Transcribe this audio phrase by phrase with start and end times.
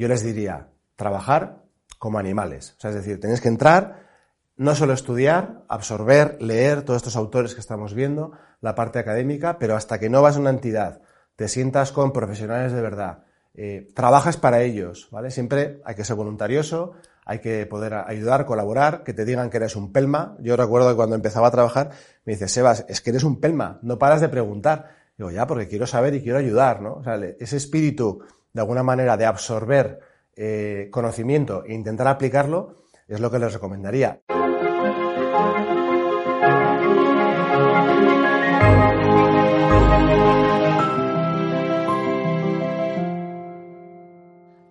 [0.00, 1.62] yo les diría, trabajar
[1.98, 2.74] como animales.
[2.78, 4.08] O sea, es decir, tenéis que entrar,
[4.56, 8.32] no solo estudiar, absorber, leer todos estos autores que estamos viendo,
[8.62, 11.02] la parte académica, pero hasta que no vas a una entidad,
[11.36, 15.30] te sientas con profesionales de verdad, eh, trabajas para ellos, ¿vale?
[15.30, 16.92] Siempre hay que ser voluntarioso,
[17.26, 20.38] hay que poder ayudar, colaborar, que te digan que eres un pelma.
[20.40, 21.90] Yo recuerdo que cuando empezaba a trabajar
[22.24, 24.96] me dice, Sebas, es que eres un pelma, no paras de preguntar.
[25.18, 26.94] Digo, ya, porque quiero saber y quiero ayudar, ¿no?
[26.94, 28.22] O sea, ese espíritu,
[28.52, 30.00] de alguna manera, de absorber
[30.36, 34.20] eh, conocimiento e intentar aplicarlo, es lo que les recomendaría.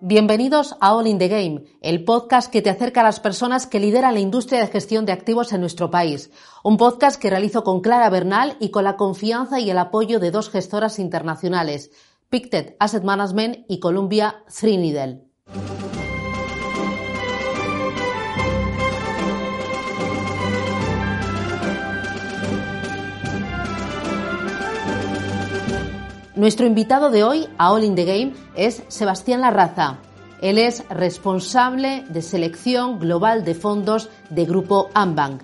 [0.02, 3.78] Bienvenidos a All in the Game, el podcast que te acerca a las personas que
[3.78, 6.32] lideran la industria de gestión de activos en nuestro país.
[6.64, 10.32] Un podcast que realizo con Clara Bernal y con la confianza y el apoyo de
[10.32, 11.92] dos gestoras internacionales,
[12.30, 15.24] Pictet Asset Management y Columbia Threadneedle.
[26.36, 29.98] Nuestro invitado de hoy a All in the Game es Sebastián Larraza.
[30.40, 35.42] Él es responsable de selección global de fondos de Grupo Ambank.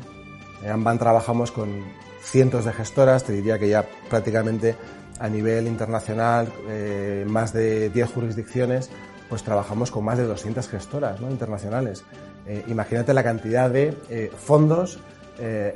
[0.62, 1.84] En Ambank trabajamos con
[2.20, 4.76] cientos de gestoras, te diría que ya prácticamente
[5.20, 8.90] a nivel internacional, eh, más de 10 jurisdicciones,
[9.28, 12.04] pues trabajamos con más de 200 gestoras internacionales.
[12.46, 14.98] Eh, imagínate la cantidad de eh, fondos,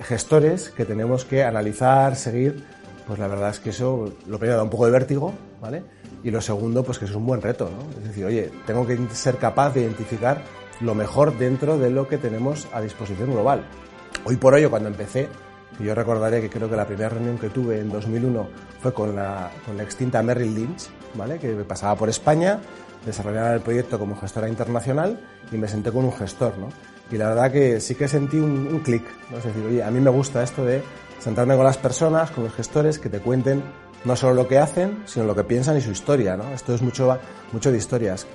[0.01, 2.65] gestores que tenemos que analizar, seguir
[3.11, 5.83] pues la verdad es que eso lo primero da un poco de vértigo, ¿vale?
[6.23, 7.99] Y lo segundo, pues que es un buen reto, ¿no?
[7.99, 10.43] Es decir, oye, tengo que ser capaz de identificar
[10.81, 13.65] lo mejor dentro de lo que tenemos a disposición global.
[14.25, 15.29] Hoy por hoy, cuando empecé,
[15.79, 18.49] yo recordaré que creo que la primera reunión que tuve en 2001
[18.81, 21.39] fue con la, con la extinta Merrill Lynch, ¿vale?
[21.39, 22.61] Que pasaba por España,
[23.05, 26.69] desarrollaba el proyecto como gestora internacional y me senté con un gestor, ¿no?
[27.11, 29.39] Y la verdad que sí que sentí un, un clic, ¿no?
[29.39, 30.83] Es decir, oye, a mí me gusta esto de
[31.19, 33.62] sentarme con las personas, con los gestores, que te cuenten
[34.05, 36.49] no solo lo que hacen, sino lo que piensan y su historia, ¿no?
[36.53, 37.19] Esto es mucho,
[37.53, 38.27] mucho de historias.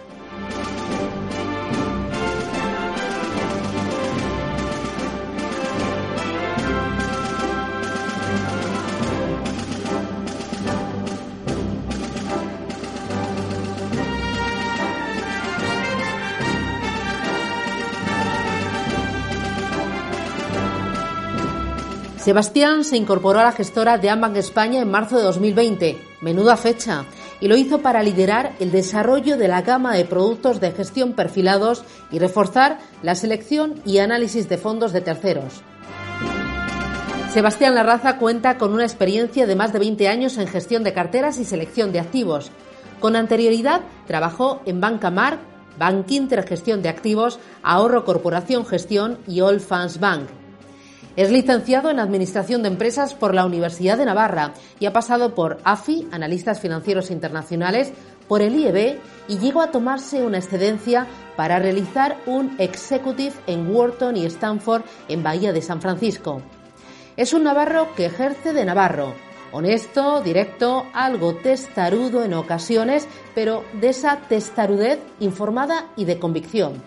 [22.25, 27.05] Sebastián se incorporó a la gestora de Ambank España en marzo de 2020, menuda fecha,
[27.39, 31.83] y lo hizo para liderar el desarrollo de la gama de productos de gestión perfilados
[32.09, 35.61] y reforzar la selección y análisis de fondos de terceros.
[37.31, 41.37] Sebastián Larraza cuenta con una experiencia de más de 20 años en gestión de carteras
[41.37, 42.49] y selección de activos.
[42.99, 45.41] Con anterioridad trabajó en Banca Mark,
[45.77, 50.27] Bank Inter Gestión de Activos, Ahorro Corporación Gestión y All Funds Bank.
[51.15, 55.59] Es licenciado en Administración de Empresas por la Universidad de Navarra y ha pasado por
[55.63, 57.93] AFI, Analistas Financieros Internacionales,
[58.27, 58.99] por el IEB
[59.29, 65.23] y llegó a tomarse una excedencia para realizar un executive en Wharton y Stanford en
[65.23, 66.41] Bahía de San Francisco.
[67.15, 69.13] Es un navarro que ejerce de navarro,
[69.53, 76.83] honesto, directo, algo testarudo en ocasiones, pero de esa testarudez informada y de convicción.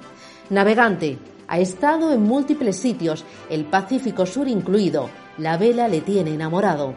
[0.50, 1.16] Navegante,
[1.48, 5.08] ha estado en múltiples sitios, el Pacífico Sur incluido.
[5.38, 6.94] La vela le tiene enamorado.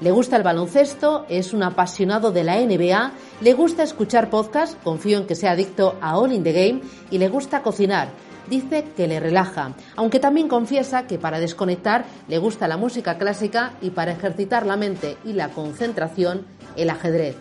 [0.00, 3.12] Le gusta el baloncesto, es un apasionado de la NBA,
[3.42, 6.80] le gusta escuchar podcasts, confío en que sea adicto a All in the Game
[7.10, 8.08] y le gusta cocinar.
[8.48, 13.74] Dice que le relaja, aunque también confiesa que para desconectar le gusta la música clásica
[13.82, 16.46] y para ejercitar la mente y la concentración,
[16.76, 17.36] el ajedrez.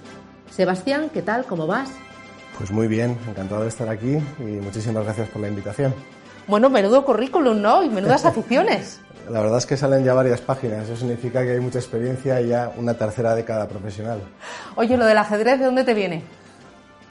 [0.52, 1.46] Sebastián, ¿qué tal?
[1.46, 1.90] ¿Cómo vas?
[2.58, 5.94] Pues muy bien, encantado de estar aquí y muchísimas gracias por la invitación.
[6.50, 7.84] Bueno, menudo currículum, ¿no?
[7.84, 9.00] Y menudas aficiones.
[9.30, 12.48] La verdad es que salen ya varias páginas, eso significa que hay mucha experiencia y
[12.48, 14.20] ya una tercera década profesional.
[14.76, 16.24] Oye, lo del ajedrez, ¿de dónde te viene?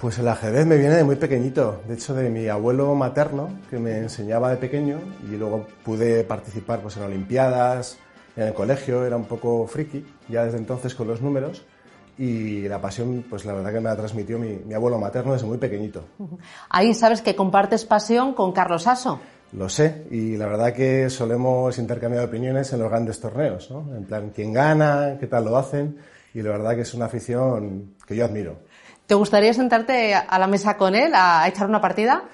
[0.00, 3.78] Pues el ajedrez me viene de muy pequeñito, de hecho de mi abuelo materno, que
[3.78, 4.98] me enseñaba de pequeño
[5.30, 7.98] y luego pude participar pues, en olimpiadas,
[8.34, 11.64] en el colegio, era un poco friki, ya desde entonces con los números,
[12.18, 15.58] y la pasión, pues la verdad que me la transmitió mi, abuelo materno desde muy
[15.58, 16.04] pequeñito.
[16.68, 19.20] Ahí sabes que compartes pasión con Carlos Aso.
[19.52, 23.96] Lo sé, y la verdad que solemos intercambiar opiniones en los grandes torneos, ¿no?
[23.96, 25.96] En plan, quién gana, qué tal lo hacen,
[26.34, 28.56] y la verdad que es una afición que yo admiro.
[29.06, 32.24] ¿Te gustaría sentarte a la mesa con él a echar una partida?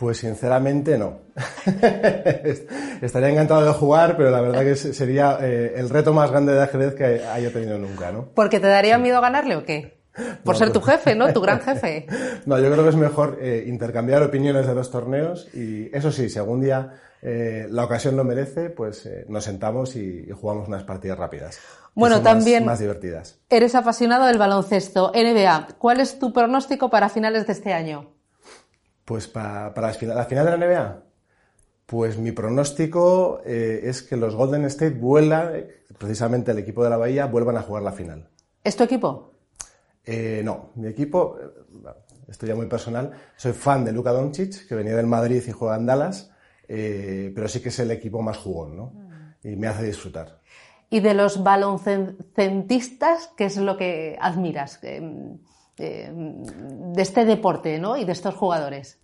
[0.00, 1.20] Pues sinceramente no.
[3.02, 6.62] Estaría encantado de jugar, pero la verdad que sería eh, el reto más grande de
[6.62, 8.30] ajedrez que haya tenido nunca, ¿no?
[8.34, 10.00] ¿Porque te daría miedo ganarle o qué?
[10.44, 11.30] Por ser tu jefe, ¿no?
[11.34, 12.06] Tu gran jefe.
[12.46, 16.30] no, yo creo que es mejor eh, intercambiar opiniones de los torneos y eso sí,
[16.30, 20.84] si algún día eh, la ocasión lo merece, pues eh, nos sentamos y, jugamos unas
[20.84, 21.60] partidas rápidas.
[21.94, 23.38] Bueno, también más, divertidas.
[23.50, 25.12] Eres apasionado del baloncesto.
[25.14, 28.19] NBA, ¿cuál es tu pronóstico para finales de este año?
[29.10, 31.02] Pues para, la final de la NBA,
[31.84, 35.66] pues mi pronóstico es que los Golden State vuelan,
[35.98, 38.28] precisamente el equipo de la Bahía, vuelvan a jugar la final.
[38.62, 39.32] ¿Es tu equipo?
[40.04, 41.90] Eh, no, mi equipo, eh,
[42.28, 45.74] esto ya muy personal, soy fan de Luka Doncic, que venía del Madrid y juega
[45.74, 46.30] en Dallas,
[46.68, 48.92] eh, pero sí que es el equipo más jugón, ¿no?
[49.42, 50.38] Y me hace disfrutar.
[50.88, 54.78] ¿Y de los baloncentistas, qué es lo que admiras
[55.80, 57.96] de este deporte ¿no?
[57.96, 58.98] y de estos jugadores?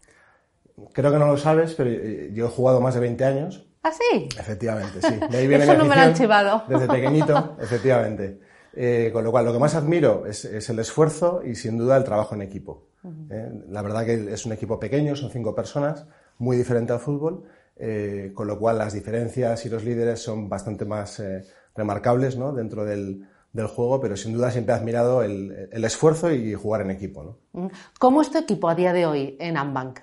[0.92, 1.90] Creo que no lo sabes, pero
[2.32, 3.66] yo he jugado más de 20 años.
[3.82, 4.28] ¿Ah, sí?
[4.38, 5.14] Efectivamente, sí.
[5.30, 6.64] De Eso no me lo han chivado.
[6.68, 8.40] Desde pequeñito, efectivamente.
[8.74, 12.04] Eh, con lo cual, lo que más admiro es, el esfuerzo y sin duda el
[12.04, 12.88] trabajo en equipo.
[13.30, 16.06] Eh, la verdad que es un equipo pequeño, son cinco personas,
[16.38, 17.44] muy diferente al fútbol,
[17.76, 21.22] eh, con lo cual las diferencias y los líderes son bastante más
[21.74, 22.52] remarcables ¿no?
[22.52, 23.28] dentro del,
[23.64, 27.38] juego, pero sin duda siempre he admirado el, esfuerzo y jugar en equipo.
[27.98, 30.00] ¿Cómo es tu equipo a día de hoy en Ambank?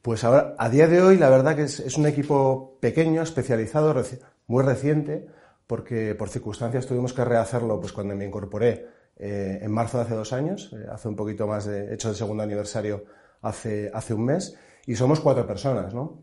[0.00, 3.94] Pues ahora, a día de hoy, la verdad que es, es un equipo pequeño, especializado,
[4.46, 5.26] muy reciente,
[5.66, 10.14] porque por circunstancias tuvimos que rehacerlo pues cuando me incorporé eh, en marzo de hace
[10.14, 13.04] dos años, eh, hace un poquito más de hecho el segundo aniversario
[13.42, 14.56] hace, hace un mes,
[14.86, 16.22] y somos cuatro personas, ¿no?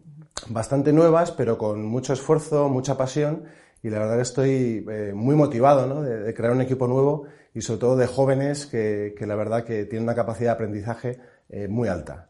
[0.49, 3.43] Bastante nuevas, pero con mucho esfuerzo, mucha pasión,
[3.83, 6.01] y la verdad que estoy eh, muy motivado ¿no?
[6.01, 9.85] de, crear un equipo nuevo y sobre todo de jóvenes que, que la verdad que
[9.85, 11.19] tienen una capacidad de aprendizaje
[11.69, 12.29] muy alta.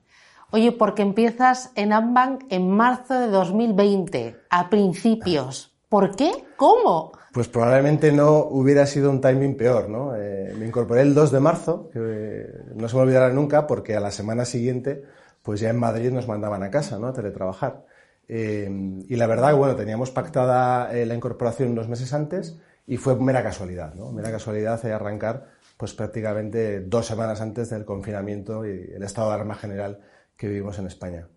[0.51, 5.73] Oye, porque empiezas en Ambank en marzo de 2020, a principios.
[5.89, 6.31] ¿Por qué?
[6.57, 7.11] ¿Cómo?
[7.33, 10.15] Pues probablemente no hubiera sido un timing peor, ¿no?
[10.15, 13.95] Eh, me incorporé el 2 de marzo, que eh, no se me olvidará nunca, porque
[13.95, 15.01] a la semana siguiente,
[15.41, 17.07] pues ya en Madrid nos mandaban a casa, ¿no?
[17.07, 17.85] A teletrabajar.
[18.27, 18.69] Eh,
[19.07, 23.93] y la verdad, bueno, teníamos pactada la incorporación unos meses antes y fue mera casualidad,
[23.93, 24.11] ¿no?
[24.11, 25.47] Mera casualidad de arrancar,
[25.77, 29.99] pues prácticamente dos semanas antes del confinamiento y el estado de alarma general
[30.37, 31.27] que vivimos en España.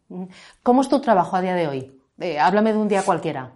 [0.62, 1.92] ¿Cómo es tu trabajo a día de hoy?
[2.40, 3.52] háblame de un día cualquiera.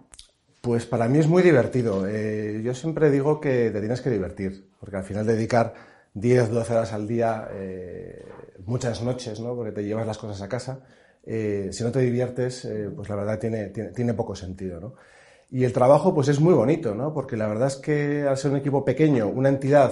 [0.61, 2.07] Pues para mí es muy divertido.
[2.07, 5.73] Eh, yo siempre digo que te tienes que divertir, porque al final dedicar
[6.13, 8.23] 10, 12 horas al día, eh,
[8.65, 9.55] muchas noches, ¿no?
[9.55, 10.81] porque te llevas las cosas a casa,
[11.23, 14.79] eh, si no te diviertes, pues la verdad tiene, tiene, poco sentido.
[14.79, 14.95] ¿no?
[15.49, 17.13] Y el trabajo pues es muy bonito, ¿no?
[17.13, 19.91] porque la verdad es que al ser un equipo pequeño, una entidad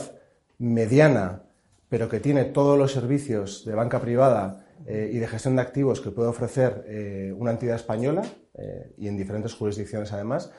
[0.58, 1.44] mediana,
[1.90, 6.10] pero que tiene todos los servicios de banca privada y de gestión de activos que
[6.10, 8.24] puede ofrecer una entidad española,
[8.60, 10.52] eh, y en diferentes jurisdicciones además,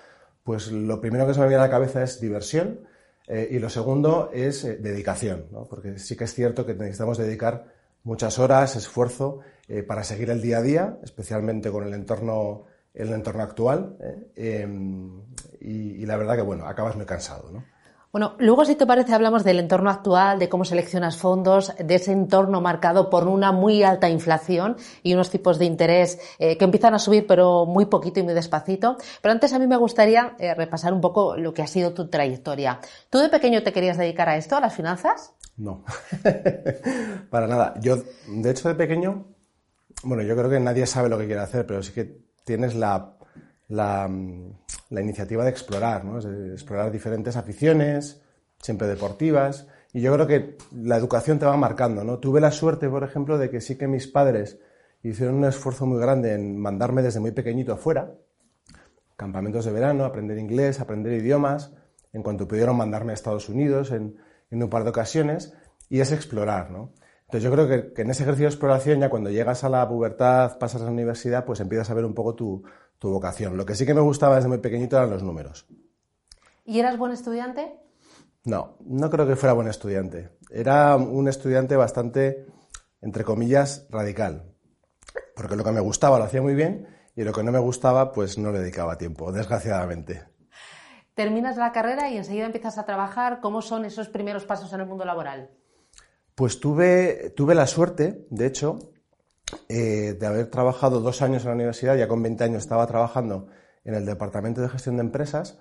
[0.43, 2.81] pues lo primero que se me viene a la cabeza es diversión
[3.29, 5.67] eh, y lo segundo es eh, dedicación, ¿no?
[5.69, 7.67] porque sí que es cierto que necesitamos dedicar
[8.05, 9.41] muchas horas, esfuerzo
[9.87, 13.97] para seguir el día a día, especialmente con el entorno, el entorno actual
[14.35, 15.23] em,
[15.61, 17.51] y, y, la verdad que bueno, acabas muy cansado.
[17.53, 17.65] ¿no?
[18.13, 22.11] Bueno, luego si te parece hablamos del entorno actual, de cómo seleccionas fondos, de ese
[22.11, 26.93] entorno marcado por una muy alta inflación y unos tipos de interés eh, que empiezan
[26.95, 28.97] a subir pero muy poquito y muy despacito.
[29.23, 32.09] Pero antes a mí me gustaría eh, repasar un poco lo que ha sido tu
[32.09, 32.81] trayectoria.
[33.11, 35.33] ¿Tú de pequeño te querías dedicar a esto, a las finanzas?
[35.57, 35.85] No,
[37.31, 37.75] para nada.
[37.81, 37.97] Yo,
[38.27, 39.27] de hecho, de pequeño,
[40.03, 43.20] bueno, yo creo que nadie sabe lo que quiere hacer, pero sí que tienes la
[43.71, 44.11] la,
[44.91, 46.21] iniciativa de explorar, ¿no?
[46.21, 48.21] de explorar diferentes aficiones,
[48.59, 49.69] siempre deportivas.
[49.93, 52.19] Y yo creo que la educación te va marcando, ¿no?
[52.19, 54.59] Tuve la suerte, por ejemplo, de que sí que mis padres
[55.03, 58.15] hicieron un esfuerzo muy grande en mandarme desde muy pequeñito afuera,
[59.17, 61.73] campamentos de verano, aprender inglés, aprender idiomas,
[62.13, 64.17] en cuanto pudieron mandarme a Estados Unidos en,
[64.51, 65.55] un par de ocasiones,
[65.89, 66.93] y es explorar, ¿no?
[67.23, 69.89] Entonces yo creo que, que, en ese ejercicio de exploración, ya cuando llegas a la
[69.89, 72.65] pubertad, pasas a la universidad, pues empiezas a ver un poco tu,
[73.01, 73.57] tu vocación.
[73.57, 75.67] Lo que sí que me gustaba desde muy pequeñito eran los números.
[76.65, 77.75] ¿Y eras buen estudiante?
[78.45, 80.37] No, no creo que fuera buen estudiante.
[80.51, 82.47] Era un estudiante bastante,
[83.01, 84.55] entre comillas, radical.
[85.35, 88.13] Porque lo que me gustaba lo hacía muy bien y lo que no me gustaba,
[88.13, 90.23] pues no le dedicaba tiempo, desgraciadamente.
[91.15, 93.41] Terminas la carrera y enseguida empiezas a trabajar.
[93.41, 95.51] ¿Cómo son esos primeros pasos en el mundo laboral?
[96.35, 98.79] Pues tuve, tuve la suerte, de hecho,
[99.69, 103.49] eh, de haber trabajado dos años en la universidad, ya con 20 años estaba trabajando
[103.85, 105.59] en el Departamento de Gestión de Empresas.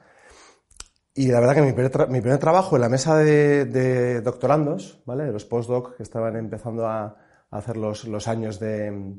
[1.13, 1.73] Y la verdad que mi
[2.21, 5.25] primer, trabajo en la mesa de, doctorandos, ¿vale?
[5.25, 7.17] de los postdoc que estaban empezando a,
[7.51, 9.15] hacer los, años de,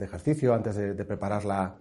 [0.00, 1.76] ejercicio antes de, preparar la,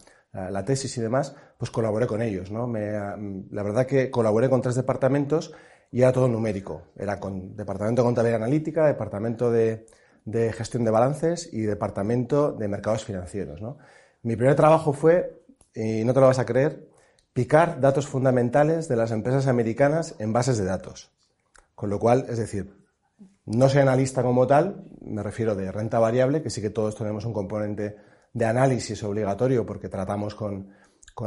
[0.65, 2.51] tesis y demás, pues colaboré con ellos.
[2.51, 2.72] ¿no?
[2.72, 5.53] la verdad que colaboré con tres departamentos
[5.91, 6.83] y era todo numérico.
[6.95, 9.86] Era con departamento de contabilidad analítica, departamento de,
[10.53, 13.61] gestión de balances y departamento de mercados financieros.
[14.21, 16.87] Mi primer trabajo fue, y no te lo vas a creer,
[17.33, 21.11] picar datos fundamentales de las empresas americanas en bases de datos.
[21.75, 22.83] Con lo cual, es decir,
[23.45, 27.25] no soy analista como tal, me refiero de renta variable, que sí que todos tenemos
[27.25, 27.97] un componente
[28.33, 30.71] de análisis obligatorio porque tratamos con,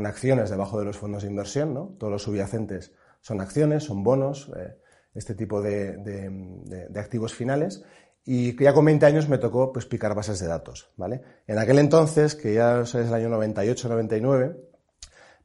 [0.07, 1.95] acciones debajo de los fondos de inversión, ¿no?
[1.99, 4.77] Todos los subyacentes son acciones, son bonos, eh,
[5.15, 7.85] este tipo de, activos finales.
[8.29, 11.23] Y ya con 20 años me tocó pues, picar bases de datos, ¿vale?
[11.47, 14.57] En aquel entonces, que ya es el año 98-99,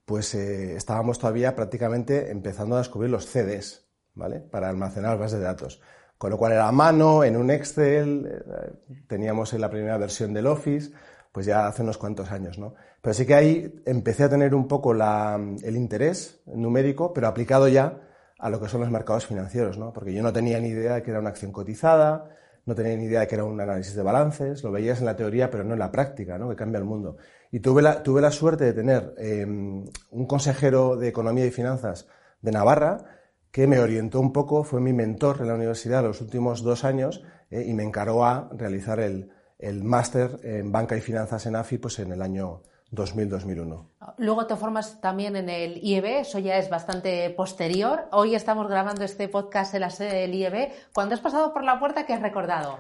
[0.04, 4.40] pues eh, estábamos todavía prácticamente empezando a descubrir los CDs, ¿vale?
[4.40, 5.80] Para almacenar bases de datos.
[6.18, 10.34] Con lo cual era a mano, en un Excel, eh, teníamos en la primera versión
[10.34, 10.92] del Office,
[11.32, 12.74] pues ya hace unos cuantos años, ¿no?
[13.00, 18.02] Pero sí que ahí empecé a tener un poco el interés numérico, pero aplicado ya
[18.40, 19.94] a lo que son los mercados financieros, ¿no?
[19.94, 22.36] Porque yo no tenía ni idea de que era una acción cotizada,
[22.72, 25.18] no tenía ni idea de que era un análisis de balances, lo veías en la
[25.18, 26.50] teoría, pero no en la práctica, ¿no?
[26.50, 27.18] Que cambia el mundo.
[27.52, 32.08] Y tuve la, tuve la suerte de tener em, un consejero de Economía y Finanzas
[32.42, 33.04] de Navarra
[33.52, 37.26] que me orientó un poco, fue mi mentor en la universidad los últimos dos años
[37.50, 41.78] eh, y me encargó a realizar el, el máster en banca y finanzas en AFI
[41.78, 43.88] pues en el año 2000-2001.
[44.18, 48.08] Luego te formas también en el IEB, eso ya es bastante posterior.
[48.12, 50.70] Hoy estamos grabando este podcast en la sede del IEB.
[50.94, 52.80] Cuando has pasado por la puerta, ¿qué has recordado?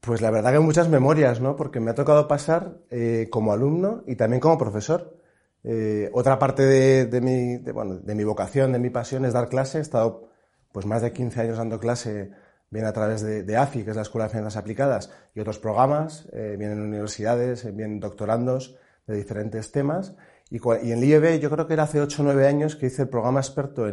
[0.00, 1.56] Pues la verdad que muchas memorias, ¿no?
[1.56, 5.16] Porque me ha tocado pasar eh, como alumno y también como profesor.
[5.64, 9.78] Eh, otra parte de, mi, de mi vocación, de mi pasión es dar clase.
[9.78, 10.28] He estado
[10.70, 12.30] pues más de 15 años dando clase
[12.70, 16.28] bien a través de, AFI, que es la Escuela de Finanzas Aplicadas, y otros programas,
[16.32, 20.14] eh, vienen universidades, eh, vienen doctorandos de diferentes temas.
[20.50, 23.02] Y, en el IEB yo creo que era hace 8 o 9 años que hice
[23.02, 23.84] el programa experto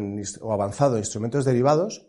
[0.41, 2.07] o avanzado en instrumentos derivados.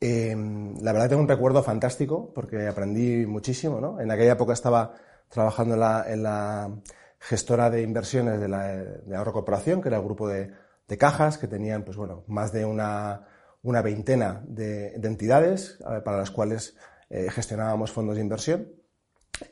[0.00, 3.80] Em, la verdad tengo un recuerdo fantástico porque aprendí muchísimo.
[3.80, 4.00] ¿no?
[4.00, 4.94] En aquella época estaba
[5.28, 6.70] trabajando en la,
[7.18, 10.50] gestora de inversiones de la de Ahorro Corporación, que era el grupo de,
[10.86, 13.26] de cajas que tenían pues, bueno, más de una
[13.64, 16.76] una veintena de, entidades eh, para las cuales
[17.10, 18.68] eh, gestionábamos fondos de inversión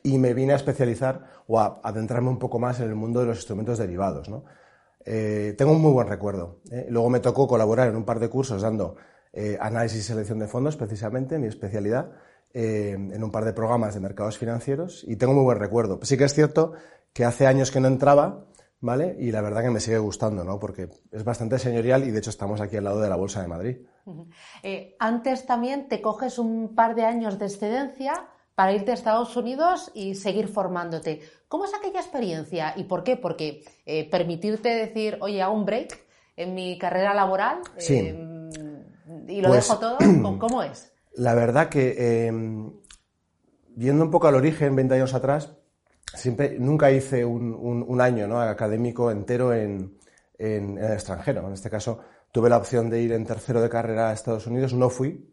[0.03, 3.27] y me vine a especializar o a adentrarme un poco más en el mundo de
[3.27, 4.31] los instrumentos derivados.
[5.05, 6.61] Eh, tengo un muy buen recuerdo.
[6.89, 8.97] Luego me tocó colaborar en un par de cursos dando
[9.61, 12.13] análisis y selección de fondos, precisamente, mi especialidad,
[12.53, 15.99] en un par de programas de mercados financieros y tengo muy buen recuerdo.
[16.03, 16.75] Sí que es cierto
[17.13, 18.47] que hace años que no entraba
[18.83, 19.17] ¿vale?
[19.19, 20.59] Y la verdad que me sigue gustando, ¿no?
[20.59, 23.49] Porque es bastante señorial y de hecho estamos aquí al lado de la Bolsa de
[23.49, 23.77] Madrid.
[24.63, 29.37] Eh, antes también te coges un par de años de excedencia para irte a Estados
[29.37, 31.21] Unidos y seguir formándote.
[31.49, 33.17] ¿Cómo es aquella experiencia y por qué?
[33.17, 35.99] Porque eh, permitirte decir, oye, hago un break
[36.37, 38.51] en mi carrera laboral em,
[39.29, 39.99] y lo pues dejo todo,
[40.39, 40.93] ¿cómo es?
[41.15, 42.73] La verdad que, em,
[43.69, 45.53] viendo un poco al origen, 20 años atrás,
[46.15, 49.99] siempre, nunca hice un, año académico entero en,
[50.39, 51.47] en, el extranjero.
[51.47, 52.01] En este caso,
[52.33, 55.32] tuve la opción de ir en tercero de carrera a Estados Unidos, no fui,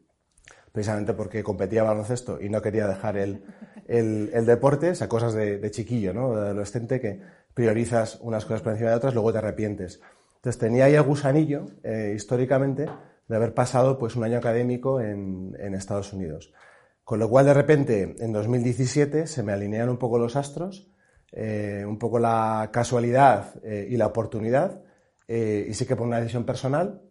[0.72, 3.42] precisamente porque competía baloncesto y no quería dejar el,
[4.46, 6.36] deporte, o sea, cosas de, chiquillo, ¿no?
[6.36, 7.22] de adolescente, que
[7.54, 10.02] priorizas unas cosas por encima de otras, luego te arrepientes.
[10.36, 12.88] Entonces tenía ahí el gusanillo, eh, históricamente,
[13.28, 16.54] de haber pasado pues, un año académico en, en Estados Unidos.
[17.04, 20.92] Con lo cual, de repente, en 2017 se me alinean un poco los astros,
[21.32, 24.82] eh, un poco la casualidad eh, y la oportunidad,
[25.28, 27.04] y sí que por una decisión personal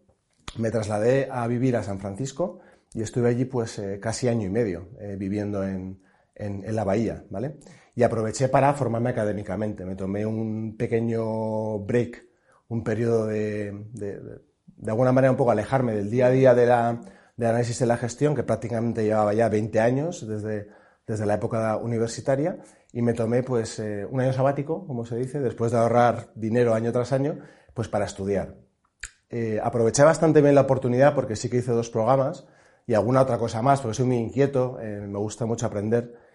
[0.57, 2.59] me trasladé a vivir a San Francisco
[2.95, 6.01] y estuve allí pues casi año y medio viviendo en,
[6.37, 7.57] la bahía, ¿vale?
[7.95, 9.85] Y aproveché para formarme académicamente.
[9.85, 12.25] Me tomé un pequeño break,
[12.69, 14.21] un periodo de, de,
[14.77, 17.01] de alguna manera un poco alejarme del día a día de la
[17.39, 20.69] de análisis de la gestión, que prácticamente llevaba ya 20 años desde,
[21.07, 22.59] desde la época universitaria,
[22.93, 26.75] y me tomé pues eh, un año sabático, como se dice, después de ahorrar dinero
[26.75, 27.39] año tras año,
[27.75, 28.57] pues para estudiar.
[29.31, 32.47] Eh, aproveché bastante bien la oportunidad porque sí que hice dos programas
[32.89, 36.27] y alguna otra cosa más, porque soy muy inquieto, eh, me gusta mucho aprender,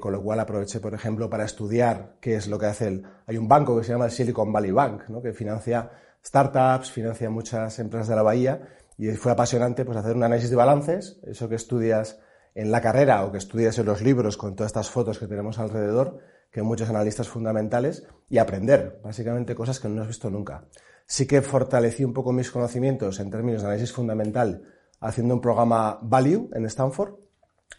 [0.00, 3.02] con lo cual aproveché, por ejemplo, para estudiar qué es lo que hace el...
[3.26, 5.90] Hay un banco que se llama el Silicon Valley Bank, que financia
[6.24, 8.62] startups, financia muchas empresas de la bahía
[8.98, 12.18] y fue apasionante pues, hacer un análisis de balances, eso que estudias
[12.54, 15.58] en la carrera o que estudias en los libros con todas estas fotos que tenemos
[15.60, 16.18] alrededor,
[16.50, 20.64] que muchos analistas fundamentales, y aprender, básicamente cosas que no has visto nunca.
[21.06, 24.62] Sí que fortalecí un poco mis conocimientos en términos de análisis fundamental
[25.00, 27.14] haciendo un programa Value en Stanford,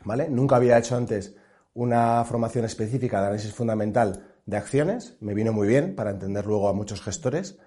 [0.04, 0.30] ¿vale?
[0.30, 1.36] Nunca había hecho antes
[1.74, 6.70] una formación específica de análisis fundamental de acciones, me vino muy bien para entender luego
[6.70, 7.60] a muchos gestores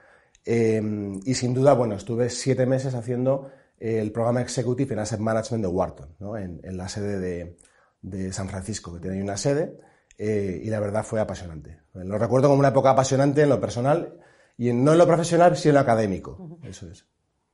[0.45, 5.63] Em, y sin duda, bueno, estuve siete meses haciendo el programa Executive en Asset Management
[5.63, 7.57] de Wharton, en, la sede
[8.01, 9.79] de, San Francisco, que tiene una sede,
[10.19, 11.81] eh, y la verdad fue apasionante.
[11.95, 14.19] Lo recuerdo como una época apasionante en lo personal
[14.57, 16.59] y no en lo profesional, sino en lo académico.
[16.63, 17.07] Eso es.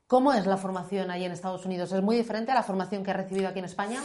[0.08, 1.92] ¿Cómo es la formación ahí en Estados Unidos?
[1.92, 4.00] ¿Es muy diferente a la formación que has recibido aquí en España?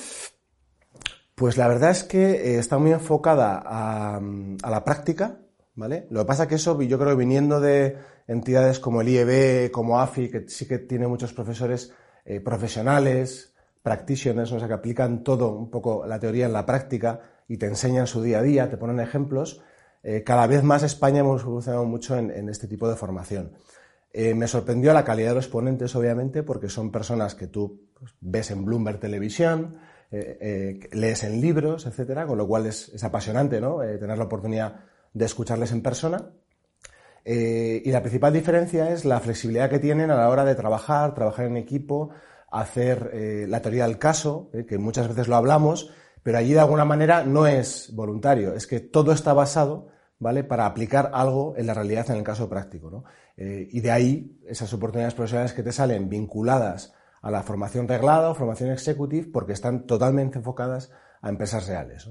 [1.33, 4.19] Pues la verdad es que eh, está muy enfocada a,
[4.69, 5.39] la práctica,
[5.75, 6.05] ¿vale?
[6.09, 10.01] Lo que pasa es que eso, yo creo viniendo de entidades como el IEB, como
[10.01, 11.93] AFI, que sí que tiene muchos profesores
[12.25, 17.21] eh, profesionales, practitioners, o sea, que aplican todo un poco la teoría en la práctica
[17.47, 19.61] y te enseñan su día a día, te ponen ejemplos,
[20.03, 23.53] eh, cada vez más España hemos evolucionado mucho en, este tipo de formación.
[24.13, 28.51] Me sorprendió la calidad de los ponentes, obviamente, porque son personas que tú pues, ves
[28.51, 29.79] en Bloomberg Televisión,
[30.15, 33.81] eh, eh, lees en libros, etcétera, con lo cual es, apasionante ¿no?
[33.81, 36.29] Eh, tener la oportunidad de escucharles en persona.
[37.25, 41.45] y la principal diferencia es la flexibilidad que tienen a la hora de trabajar, trabajar
[41.45, 42.09] en equipo,
[42.51, 45.89] hacer la teoría del caso, que muchas veces lo hablamos,
[46.21, 49.87] pero allí de alguna manera no es voluntario, es que todo está basado
[50.19, 50.43] ¿vale?
[50.43, 53.05] para aplicar algo en la realidad en el caso práctico.
[53.35, 58.35] Y de ahí esas oportunidades profesionales que te salen vinculadas a la formación reglada o
[58.35, 62.09] formación executive porque están totalmente enfocadas a empresas reales.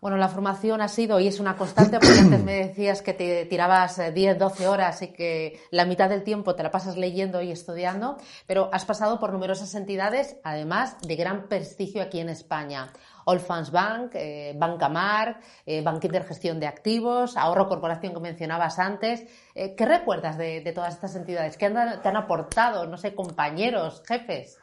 [0.00, 3.44] Bueno, la formación ha sido y es una constante, porque antes me decías que te
[3.44, 7.42] tirabas 10, eh, 12 horas y que la mitad del tiempo te la pasas leyendo
[7.42, 12.92] y estudiando, pero has pasado por numerosas entidades, además de gran prestigio aquí en España.
[13.26, 19.24] All Funds Bank, eh, Bancamar, eh, Bank Intergestión de Activos, Ahorro Corporación que mencionabas antes.
[19.54, 21.56] Eh, ¿Qué recuerdas de, todas estas entidades?
[21.56, 24.58] ¿Qué te han aportado, no sé, compañeros, jefes?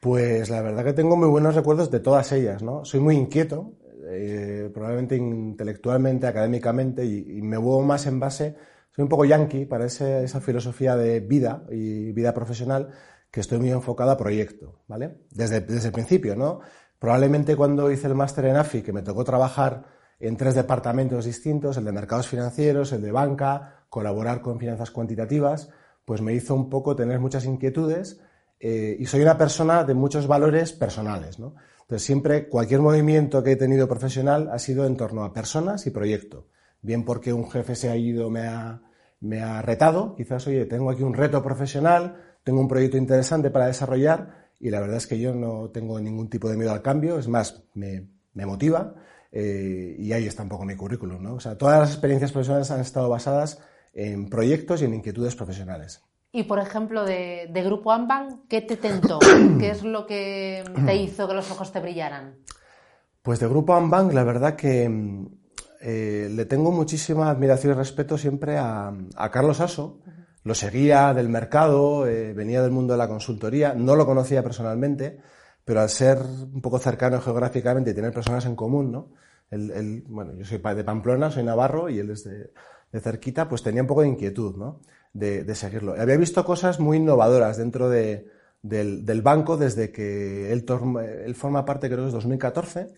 [0.00, 2.86] Pues la verdad que tengo muy buenos recuerdos de todas ellas, ¿no?
[2.86, 3.74] Soy muy inquieto,
[4.08, 8.56] eh, probablemente intelectualmente, académicamente, y, me muevo más en base,
[8.96, 12.88] soy un poco yankee para esa filosofía de vida y vida profesional
[13.30, 15.18] que estoy muy enfocado a proyecto, ¿vale?
[15.30, 16.60] Desde, desde el principio, ¿no?
[17.00, 19.84] Probablemente cuando hice el máster en AFI, que me tocó trabajar
[20.20, 25.70] en tres departamentos distintos, el de mercados financieros, el de banca, colaborar con finanzas cuantitativas,
[26.04, 28.20] pues me hizo un poco tener muchas inquietudes
[28.60, 31.38] eh, y soy una persona de muchos valores personales.
[31.38, 31.54] ¿no?
[31.80, 35.90] Entonces siempre cualquier movimiento que he tenido profesional ha sido en torno a personas y
[35.90, 36.48] proyecto.
[36.82, 38.82] Bien porque un jefe se ha ido, me ha,
[39.20, 43.66] me ha retado, quizás, oye, tengo aquí un reto profesional, tengo un proyecto interesante para
[43.68, 47.18] desarrollar y la verdad es que yo no tengo ningún tipo de miedo al cambio,
[47.18, 48.94] es más, me, motiva
[49.32, 51.22] eh, y ahí está un poco mi currículum.
[51.22, 51.34] ¿no?
[51.34, 53.60] O sea, todas las experiencias profesionales han estado basadas
[53.94, 56.02] en proyectos y en inquietudes profesionales.
[56.32, 59.18] Y, por ejemplo, de, Grupo Amban, ¿qué te tentó?
[59.58, 62.36] ¿Qué es lo que te hizo que los ojos te brillaran?
[63.22, 64.88] Pues de Grupo Ambank, la verdad que
[65.80, 68.94] eh, le tengo muchísima admiración y respeto siempre a,
[69.30, 70.00] Carlos Aso,
[70.50, 75.20] lo seguía del mercado, eh, venía del mundo de la consultoría, no lo conocía personalmente,
[75.64, 79.12] pero al ser un poco cercano geográficamente y tener personas en común, ¿no?
[80.08, 82.50] bueno, yo soy de Pamplona, soy navarro y él es de,
[83.00, 84.80] cerquita, pues tenía un poco de inquietud, ¿no?
[85.12, 85.94] De, seguirlo.
[85.96, 88.24] Había visto cosas muy innovadoras dentro del,
[89.22, 90.66] banco desde que él,
[91.26, 92.88] él, forma parte, creo que es 2014,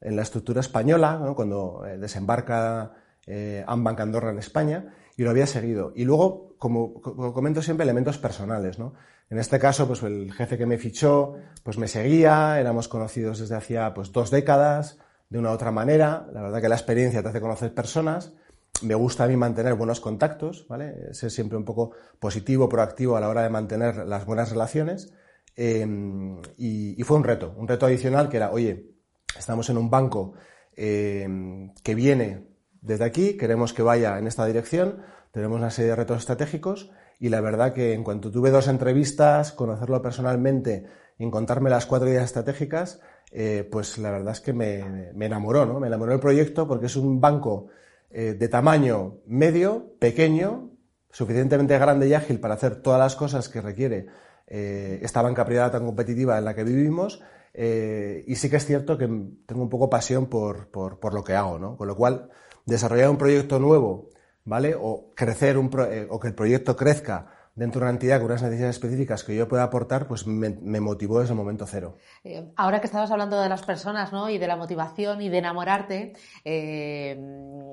[0.00, 1.34] en la estructura española, ¿no?
[1.34, 2.94] cuando eh, desembarca
[3.26, 5.92] eh, Ambank Andorra en España, y lo había seguido.
[5.94, 7.00] Y luego, como,
[7.34, 8.94] comento siempre, elementos personales, ¿no?
[9.28, 13.56] En este caso, pues el jefe que me fichó, pues me seguía, éramos conocidos desde
[13.56, 16.28] hacía pues dos décadas, de una u otra manera.
[16.32, 18.34] La verdad que la experiencia te hace conocer personas.
[18.80, 21.12] Me gusta a mí mantener buenos contactos, ¿vale?
[21.12, 25.12] Ser siempre un poco positivo, proactivo a la hora de mantener las buenas relaciones.
[25.56, 28.92] Em, y, fue un reto, un reto adicional que era, oye,
[29.36, 30.34] estamos en un banco
[30.76, 32.46] em, que viene
[32.80, 37.30] desde aquí, queremos que vaya en esta dirección, tenemos una serie de retos estratégicos y
[37.30, 40.86] la verdad que en cuanto tuve dos entrevistas, conocerlo personalmente
[41.18, 43.00] y encontrarme las cuatro ideas estratégicas,
[43.32, 45.80] eh, pues la verdad es que me, enamoró, ¿no?
[45.80, 47.68] Me enamoró el proyecto porque es un banco
[48.10, 50.70] eh, de tamaño medio, pequeño,
[51.10, 54.06] suficientemente grande y ágil para hacer todas las cosas que requiere
[54.46, 57.22] eh, esta banca privada tan competitiva en la que vivimos.
[57.54, 59.06] y sí que es cierto que
[59.46, 61.76] tengo un poco pasión por, por, por lo que hago, ¿no?
[61.76, 62.28] Con lo cual,
[62.66, 64.10] desarrollar un proyecto nuevo,
[64.44, 64.74] ¿vale?
[64.74, 68.42] O crecer un eh, o que el proyecto crezca dentro de una entidad con unas
[68.42, 71.98] necesidades específicas que yo pueda aportar, pues me, motivó desde el momento cero.
[72.24, 74.30] Eh, ahora que estabas hablando de las personas ¿no?
[74.30, 76.14] y de la motivación y de enamorarte,
[76.46, 77.20] eh,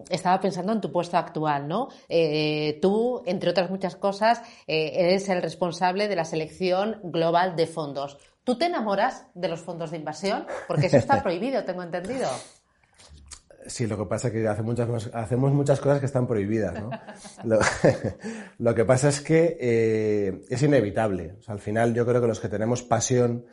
[0.09, 1.69] estaba pensando en tu puesto actual.
[1.69, 1.87] ¿no?
[2.81, 8.17] tú, entre otras muchas cosas, eres el responsable de la selección global de fondos.
[8.43, 10.45] ¿Tú te enamoras de los fondos de inversión?
[10.67, 12.27] Porque eso está prohibido, tengo entendido.
[13.69, 16.81] Sí, lo que pasa es que hace muchas, hacemos muchas cosas que están prohibidas.
[16.81, 16.89] ¿no?
[18.57, 21.37] lo, que pasa es que eh, es inevitable.
[21.47, 23.45] al final yo creo que los que tenemos pasión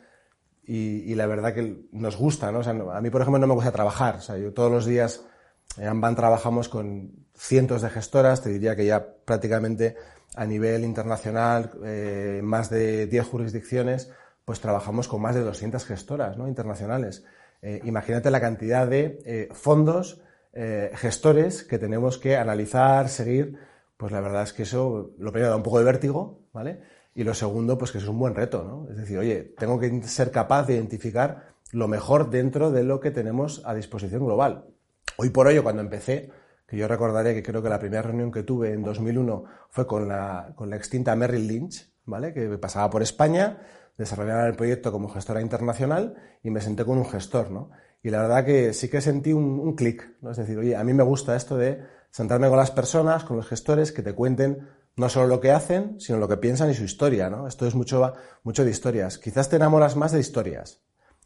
[0.69, 2.59] y, la verdad que nos gusta, ¿no?
[2.91, 4.17] a mí, por ejemplo, no me gusta trabajar.
[4.17, 5.23] O sea, yo todos los días
[5.77, 9.95] en Amban trabajamos con cientos de gestoras, te diría que ya prácticamente
[10.35, 14.11] a nivel internacional, eh, más de 10 jurisdicciones,
[14.43, 16.47] pues trabajamos con más de 200 gestoras ¿no?
[16.49, 17.23] internacionales.
[17.61, 20.21] Eh, imagínate la cantidad de eh, fondos,
[20.53, 23.57] eh, gestores que tenemos que analizar, seguir.
[23.97, 26.81] Pues la verdad es que eso, lo primero, da un poco de vértigo, ¿vale?
[27.15, 28.91] Y lo segundo, pues que es un buen reto, ¿no?
[28.91, 33.11] Es decir, oye, tengo que ser capaz de identificar lo mejor dentro de lo que
[33.11, 34.65] tenemos a disposición global.
[35.17, 36.29] Hoy por hoy, cuando empecé,
[36.67, 40.07] que yo recordaré que creo que la primera reunión que tuve en 2001 fue con
[40.07, 42.33] la, con la extinta Merrill Lynch, ¿vale?
[42.33, 43.59] Que pasaba por España,
[43.97, 47.69] desarrollar el proyecto como gestora internacional y me senté con un gestor, ¿no?
[48.01, 50.31] Y la verdad que sí que sentí un, clic, ¿no?
[50.31, 53.47] Es decir, oye, a mí me gusta esto de sentarme con las personas, con los
[53.47, 56.83] gestores, que te cuenten no solo lo que hacen, sino lo que piensan y su
[56.83, 57.47] historia, ¿no?
[57.47, 59.17] Esto es mucho, mucho de historias.
[59.17, 60.81] Quizás te enamoras más de historias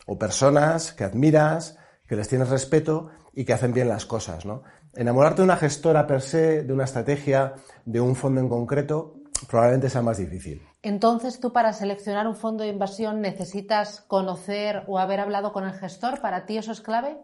[0.07, 4.63] o personas que admiras, que les tienes respeto y que hacen bien las cosas, ¿no?
[4.93, 7.53] Enamorarte de una gestora per se, de una estrategia,
[7.85, 10.61] de un fondo en concreto, probablemente sea más difícil.
[10.83, 15.73] Entonces, tú para seleccionar un fondo de inversión necesitas conocer o haber hablado con el
[15.73, 16.21] gestor.
[16.21, 17.17] ¿Para ti eso es clave?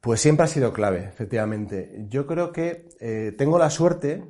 [0.00, 2.06] Pues siempre ha sido clave, efectivamente.
[2.08, 4.24] Yo creo que eh, tengo la suerte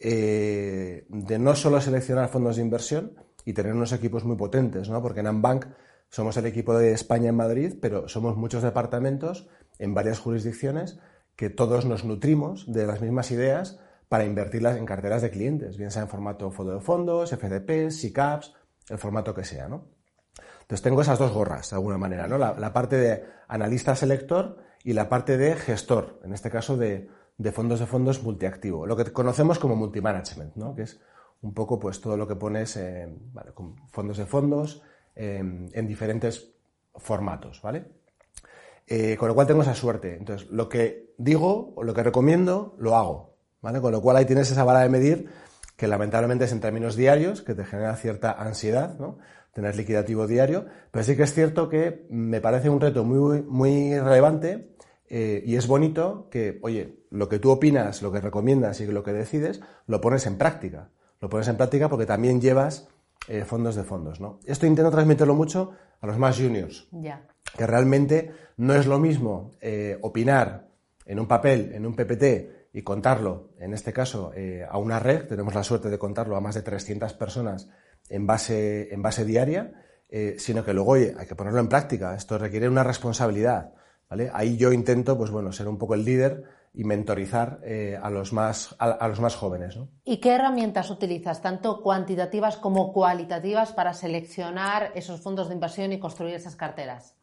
[0.00, 3.14] eh, de no solo seleccionar fondos de inversión
[3.44, 5.00] y tener unos equipos muy potentes, ¿no?
[5.00, 5.66] Porque en Ambank
[6.08, 10.98] somos el equipo de España en Madrid, pero somos muchos departamentos en varias jurisdicciones
[11.36, 15.90] que todos nos nutrimos de las mismas ideas para invertirlas en carteras de clientes, bien
[15.90, 18.54] sea en formato fondo de fondos, FDPs, SICAPs,
[18.88, 19.88] el formato que sea, ¿no?
[20.62, 22.38] Entonces tengo esas dos gorras, de alguna manera, ¿no?
[22.38, 27.08] La, parte de analista selector y la parte de gestor, en este caso de,
[27.52, 30.74] fondos de fondos multiactivo, lo que conocemos como multimanagement, ¿no?
[30.74, 31.00] Que es
[31.42, 32.78] un poco pues todo lo que pones
[33.52, 34.82] con fondos de fondos
[35.14, 36.54] en diferentes
[36.94, 37.84] formatos, ¿vale?
[38.86, 40.16] Eh, con lo cual tengo esa suerte.
[40.16, 43.33] Entonces, lo que digo o lo que recomiendo, lo hago.
[43.64, 45.28] Con lo cual ahí tienes esa vara de medir
[45.76, 49.18] que lamentablemente es en términos diarios, que te genera cierta ansiedad, ¿no?
[49.52, 53.98] Tener liquidativo diario, pero sí que es cierto que me parece un reto muy, muy
[53.98, 54.74] relevante
[55.08, 59.02] eh, y es bonito que, oye, lo que tú opinas, lo que recomiendas y lo
[59.02, 60.90] que decides, lo pones en práctica.
[61.20, 62.88] Lo pones en práctica porque también llevas
[63.28, 64.40] eh, fondos de fondos, ¿no?
[64.44, 66.88] Esto intento transmitirlo mucho a los más juniors.
[67.56, 70.68] Que realmente no es lo mismo eh, opinar
[71.06, 75.28] en un papel, en un PPT, y contarlo, en este caso, eh, a una red,
[75.28, 77.68] tenemos la suerte de contarlo a más de 300 personas
[78.08, 79.72] en base, en base diaria,
[80.10, 82.16] eh, sino que luego hay que ponerlo en práctica.
[82.16, 83.72] Esto requiere una responsabilidad.
[84.10, 84.28] ¿vale?
[84.34, 86.42] Ahí yo intento, pues bueno, ser un poco el líder
[86.74, 89.78] y mentorizar eh, a, los más, a, los más jóvenes.
[90.04, 96.00] ¿Y qué herramientas utilizas, tanto cuantitativas como cualitativas, para seleccionar esos fondos de inversión y
[96.00, 97.14] construir esas carteras?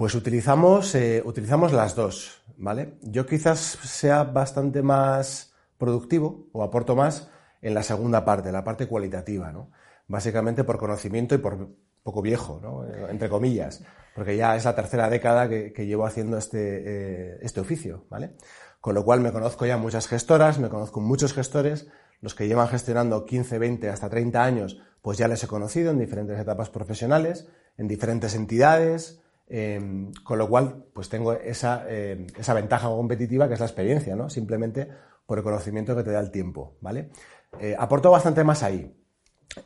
[0.00, 2.42] Pues utilizamos, utilizamos las dos.
[2.56, 2.94] ¿vale?
[3.02, 8.86] Yo quizás sea bastante más productivo o aporto más en la segunda parte, la parte
[8.86, 9.70] cualitativa, ¿no?
[10.08, 11.68] Básicamente por conocimiento y por
[12.02, 12.86] poco viejo, ¿no?
[13.10, 13.84] Entre comillas,
[14.14, 18.36] porque ya es la tercera década que, llevo haciendo este, eh, este oficio, ¿vale?
[18.80, 21.88] Con lo cual me conozco ya muchas gestoras, me conozco muchos gestores,
[22.22, 25.98] los que llevan gestionando 15, 20, hasta 30 años, pues ya les he conocido en
[25.98, 29.20] diferentes etapas profesionales, en diferentes entidades,
[29.52, 34.14] Em, con lo cual, pues tengo esa, em, esa, ventaja competitiva que es la experiencia,
[34.14, 34.30] ¿no?
[34.30, 34.88] Simplemente
[35.26, 37.10] por el conocimiento que te da el tiempo, ¿vale?
[37.58, 38.96] Eh, aporto bastante más ahí.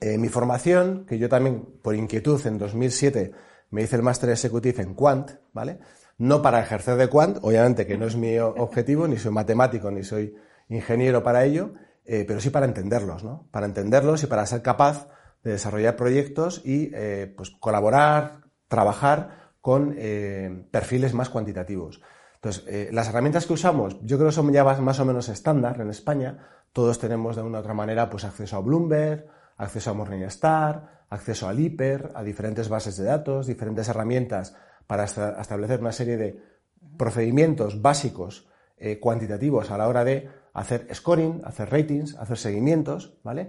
[0.01, 3.33] Eh, mi formación, que yo también, por inquietud, en 2007
[3.73, 5.81] me hice el máster executive en Quant, ¿vale?
[6.17, 10.03] No para ejercer de Quant, obviamente que no es mi objetivo, ni soy matemático, ni
[10.03, 10.35] soy
[10.71, 11.75] ingeniero para ello,
[12.07, 13.49] eh, pero sí para entenderlos, ¿no?
[13.51, 15.09] Para entenderlos y para ser capaz
[15.43, 16.91] de desarrollar proyectos y
[17.37, 22.03] pues colaborar, trabajar con eh, perfiles más cuantitativos.
[22.35, 25.81] Entonces, eh, las herramientas que usamos, yo creo que son ya más o menos estándar
[25.81, 26.37] en España.
[26.75, 31.49] Todos tenemos de una u otra manera pues, acceso a Bloomberg, acceso a Morningstar, acceso
[31.49, 34.55] al IPER, a diferentes bases de datos, diferentes herramientas
[34.87, 36.43] para establecer una serie de
[36.99, 38.47] procedimientos básicos
[38.77, 43.49] eh, cuantitativos a la hora de hacer scoring, hacer ratings, hacer seguimientos, ¿vale?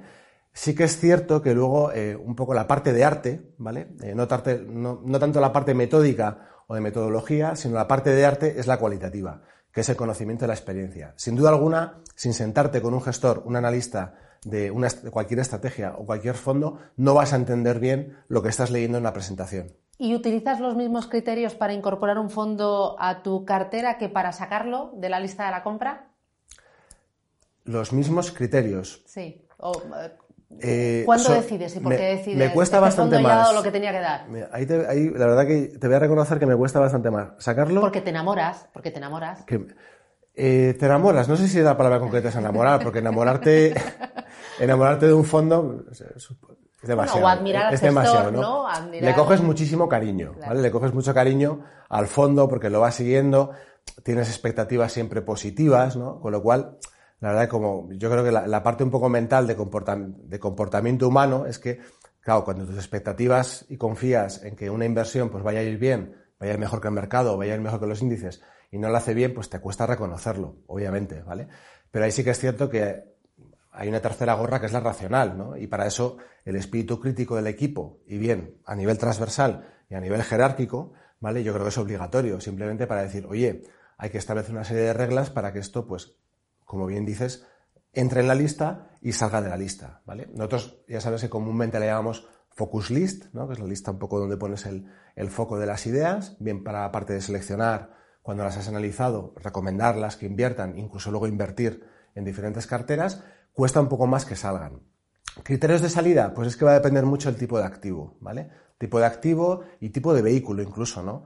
[0.58, 3.90] Sí que es cierto que luego eh, un poco la parte de arte, ¿vale?
[4.02, 8.66] Eh, no, tanto la parte metódica o de metodología, sino la parte de arte es
[8.66, 9.42] la cualitativa,
[9.74, 11.14] que es el conocimiento de la experiencia.
[11.18, 14.16] Sin duda alguna, sin sentarte con un gestor, un analista
[14.46, 18.48] de, una, de cualquier estrategia o cualquier fondo, no vas a entender bien lo que
[18.48, 19.74] estás leyendo en la presentación.
[19.98, 24.94] ¿Y utilizas los mismos criterios para incorporar un fondo a tu cartera que para sacarlo
[24.96, 26.12] de la lista de la compra?
[27.66, 29.04] Los mismos criterios.
[29.06, 29.42] Sí.
[30.62, 32.38] Eh, ¿Cuándo decides y por qué decides?
[32.38, 33.38] Me cuesta bastante más.
[33.38, 34.26] Dado lo que tenía que dar.
[34.52, 37.30] Ahí, la verdad que te voy a reconocer que me cuesta bastante más.
[37.38, 37.82] Sacarlo.
[37.82, 38.68] Porque te enamoras.
[38.74, 39.44] Porque te enamoras.
[40.34, 41.28] Eh, te enamoras.
[41.28, 43.74] No sé si la palabra concreta es enamorar, porque enamorarte,
[44.60, 45.86] enamorarte de un fondo
[46.86, 47.26] es demasiado.
[47.26, 48.66] o admirar es, demasiado, ¿no?
[48.92, 50.62] Le coges muchísimo cariño, ¿vale?
[50.62, 53.52] Le coges mucho cariño al fondo porque lo vas siguiendo,
[54.04, 56.20] tienes expectativas siempre positivas, ¿no?
[56.20, 56.78] Con lo cual,
[57.20, 61.46] la verdad, como yo creo que la, parte un poco mental de, de comportamiento humano
[61.46, 61.80] es que,
[62.20, 66.16] claro, cuando tus expectativas y confías en que una inversión pues vaya a ir bien,
[66.40, 68.78] vaya a ir mejor que el mercado, vaya a ir mejor que los índices, y
[68.78, 71.48] no lo hace bien, pues te cuesta reconocerlo, obviamente, ¿vale?
[71.92, 73.16] Pero ahí sí que es cierto que
[73.72, 75.58] hay una tercera gorra que es la racional, ¿no?
[75.58, 80.02] Y para eso el espíritu crítico del equipo, y bien a nivel transversal y a
[80.02, 81.44] nivel jerárquico, ¿vale?
[81.44, 83.64] Yo creo que es obligatorio, simplemente para decir, oye,
[83.98, 86.18] hay que establecer una serie de reglas para que esto, pues,
[86.66, 87.46] como bien dices,
[87.94, 90.28] entre en la lista y salga de la lista, ¿vale?
[90.34, 93.48] Nosotros ya sabes que comúnmente le llamamos focus list, ¿no?
[93.48, 96.64] Que es la lista un poco donde pones el, el foco de las ideas, bien
[96.64, 101.86] para la parte de seleccionar cuando las has analizado, recomendarlas que inviertan, incluso luego invertir
[102.16, 103.24] en diferentes carteras,
[103.54, 104.82] cuesta un poco más que salgan.
[105.44, 108.50] Criterios de salida, pues es que va a depender mucho del tipo de activo, ¿vale?
[108.78, 111.26] Tipo de activo y tipo de vehículo incluso, ¿no?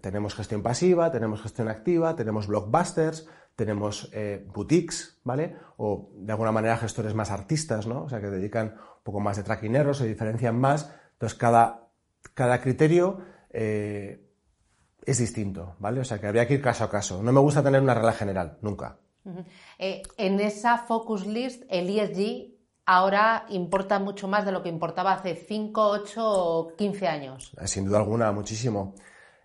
[0.00, 5.56] Tenemos gestión pasiva, tenemos gestión activa, tenemos blockbusters, tenemos eh, boutiques, ¿vale?
[5.76, 8.04] O de alguna manera gestores más artistas, ¿no?
[8.04, 10.92] O sea, que dedican un poco más de trackineros, se diferencian más.
[11.12, 11.88] Entonces, cada,
[12.34, 14.28] cada criterio eh,
[15.04, 16.00] es distinto, ¿vale?
[16.00, 17.22] O sea, que habría que ir caso a caso.
[17.22, 18.98] No me gusta tener una regla general, nunca.
[19.78, 22.52] Eh, en esa focus list, el ESG
[22.86, 27.52] ahora importa mucho más de lo que importaba hace 5, 8 o 15 años.
[27.64, 28.94] Sin duda alguna, muchísimo.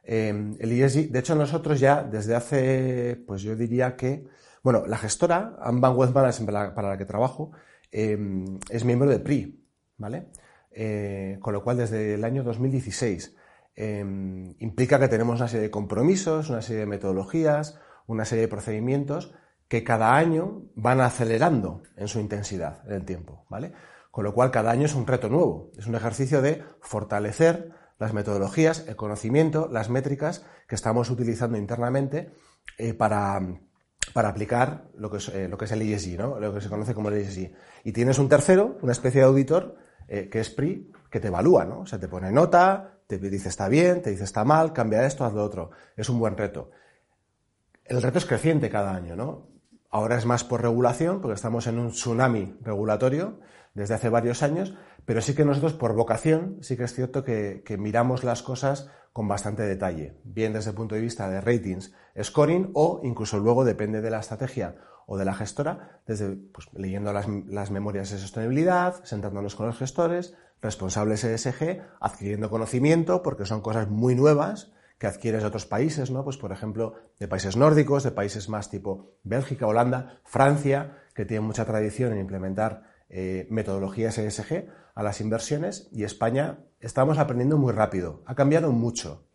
[0.10, 4.26] Eh, el ESG, de hecho, nosotros ya desde hace, pues yo diría que,
[4.63, 6.32] bueno, la gestora, Amban Wealth para
[6.89, 7.52] la, que trabajo,
[7.91, 9.67] es miembro de PRI,
[9.98, 10.30] ¿vale?
[11.41, 13.36] con lo cual, desde el año 2016,
[14.60, 19.34] implica que tenemos una serie de compromisos, una serie de metodologías, una serie de procedimientos
[19.67, 23.74] que cada año van acelerando en su intensidad en el tiempo, ¿vale?
[24.12, 28.13] Con lo cual cada año es un reto nuevo, es un ejercicio de fortalecer las
[28.13, 32.31] metodologías, el conocimiento, las métricas que estamos utilizando internamente
[32.77, 33.41] eh, para,
[34.13, 36.39] para, aplicar lo que, es, eh, lo que es el ESG, ¿no?
[36.39, 37.51] lo que se conoce como el ESG.
[37.83, 39.75] Y tienes un tercero, una especie de auditor,
[40.07, 41.81] eh, que es PRI, que te evalúa, ¿no?
[41.81, 45.25] O sea, te pone nota, te dice está bien, te dice está mal, cambia esto,
[45.25, 45.71] haz lo otro.
[45.95, 46.71] Es un buen reto.
[47.86, 49.47] El reto es creciente cada año, ¿no?
[49.89, 53.39] Ahora es más por regulación, porque estamos en un tsunami regulatorio
[53.73, 54.75] desde hace varios años,
[55.08, 59.30] pero sí que nosotros por vocación sí que es cierto que, miramos las cosas con
[59.30, 64.02] bastante detalle, bien desde el punto de vista de ratings, scoring o incluso luego depende
[64.02, 69.02] de la estrategia o de la gestora, desde pues, leyendo las, las memorias de sostenibilidad,
[69.06, 75.41] sentándonos con los gestores, responsables ESG, adquiriendo conocimiento, porque son cosas muy nuevas que adquieres
[75.41, 76.26] de otros países, ¿no?
[76.26, 81.48] Pues por ejemplo, de países nórdicos, de países más tipo Bélgica, Holanda, Francia, que tienen
[81.48, 87.74] mucha tradición en implementar eh, metodologías ESG a las inversiones y España estamos aprendiendo muy
[87.74, 89.28] rápido, ha cambiado mucho.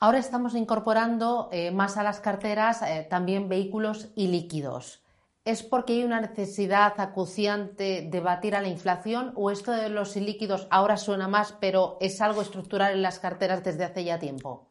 [0.00, 5.02] Ahora estamos incorporando eh, más a las carteras eh, también vehículos y líquidos.
[5.44, 10.16] ¿Es porque hay una necesidad acuciante de batir a la inflación o esto de los
[10.16, 14.67] ilíquidos ahora suena más, pero es algo estructural en las carteras desde hace ya tiempo?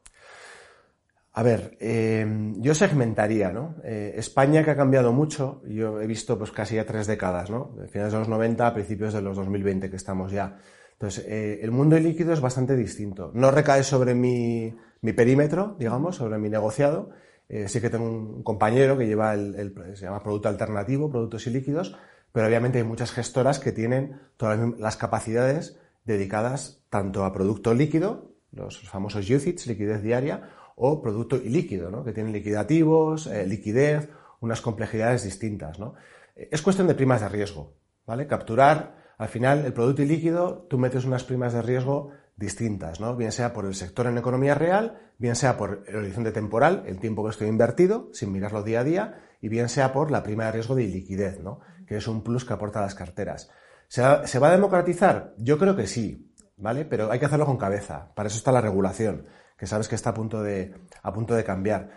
[1.37, 3.75] A ver, em, yo segmentaría, ¿no?
[3.83, 7.75] Eh, España que ha cambiado mucho, yo he visto pues casi ya tres décadas, ¿no?
[7.77, 10.57] De finales de los 90 a principios de los 2020 que estamos ya.
[10.93, 13.29] Entonces, eh, el mundo líquido es bastante distinto.
[13.35, 14.73] No recae sobre mi,
[15.15, 17.11] perímetro, digamos, sobre mi negociado.
[17.49, 21.51] Eh, sí que tengo un compañero que lleva el, se llama producto alternativo, productos y
[21.51, 21.95] líquidos,
[22.31, 28.31] pero obviamente hay muchas gestoras que tienen todas las capacidades dedicadas tanto a producto líquido,
[28.51, 32.03] los famosos UCITS, liquidez diaria, o producto ilíquido, ¿no?
[32.03, 34.09] que tienen liquidativos, eh, liquidez,
[34.39, 35.79] unas complejidades distintas.
[35.79, 35.95] ¿no?
[36.35, 37.73] Es cuestión de primas de riesgo.
[38.05, 38.27] ¿vale?
[38.27, 43.15] Capturar, al final, el producto ilíquido, tú metes unas primas de riesgo distintas, ¿no?
[43.15, 46.99] bien sea por el sector en economía real, bien sea por el horizonte temporal, el
[46.99, 50.45] tiempo que estoy invertido, sin mirarlo día a día, y bien sea por la prima
[50.45, 51.59] de riesgo de liquidez, ¿no?
[51.87, 53.49] que es un plus que aporta las carteras.
[53.87, 55.33] ¿Se ¿Se va a democratizar?
[55.39, 56.85] Yo creo que sí, ¿vale?
[56.85, 58.11] Pero hay que hacerlo con cabeza.
[58.13, 59.25] Para eso está la regulación
[59.57, 61.89] que sabes que está a punto de, a punto de cambiar.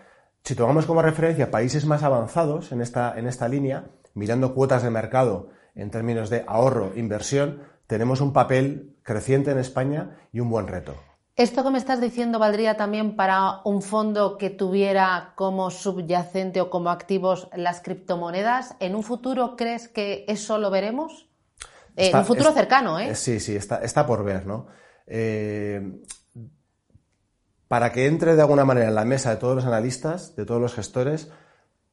[0.43, 4.89] Si tomamos como referencia países más avanzados en esta, en esta línea, mirando cuotas de
[4.89, 10.67] mercado en términos de ahorro, inversión, tenemos un papel creciente en España y un buen
[10.67, 10.95] reto.
[11.35, 16.69] ¿Esto que me estás diciendo valdría también para un fondo que tuviera como subyacente o
[16.69, 18.75] como activos las criptomonedas?
[18.79, 21.27] ¿En un futuro crees que eso lo veremos?
[21.95, 23.15] en un futuro cercano, ¿eh?
[23.15, 24.67] Sí, sí, está, está por ver, ¿no?
[25.07, 26.01] Eh,
[27.71, 30.59] para que entre de alguna manera en la mesa de todos los analistas, de todos
[30.59, 31.31] los gestores,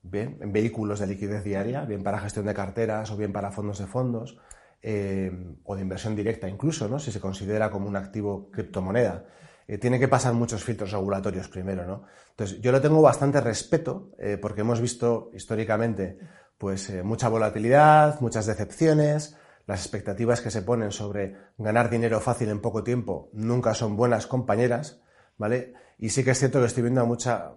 [0.02, 3.78] bien, en vehículos de liquidez diaria, bien para gestión de carteras o bien para fondos
[3.78, 4.38] de fondos,
[4.82, 5.30] eh,
[5.62, 6.98] o de inversión directa incluso, ¿no?
[6.98, 9.26] si se considera como un activo criptomoneda.
[9.68, 12.02] Eh, tiene que pasar muchos filtros regulatorios primero, ¿no?
[12.30, 16.18] Entonces, yo le tengo bastante respeto eh, porque hemos visto históricamente
[16.58, 19.36] pues mucha volatilidad, muchas decepciones,
[19.68, 24.26] las expectativas que se ponen sobre ganar dinero fácil en poco tiempo nunca son buenas
[24.26, 25.02] compañeras,
[25.38, 25.72] ¿vale?
[25.98, 27.52] Y sí que es cierto que estoy viendo a mucha,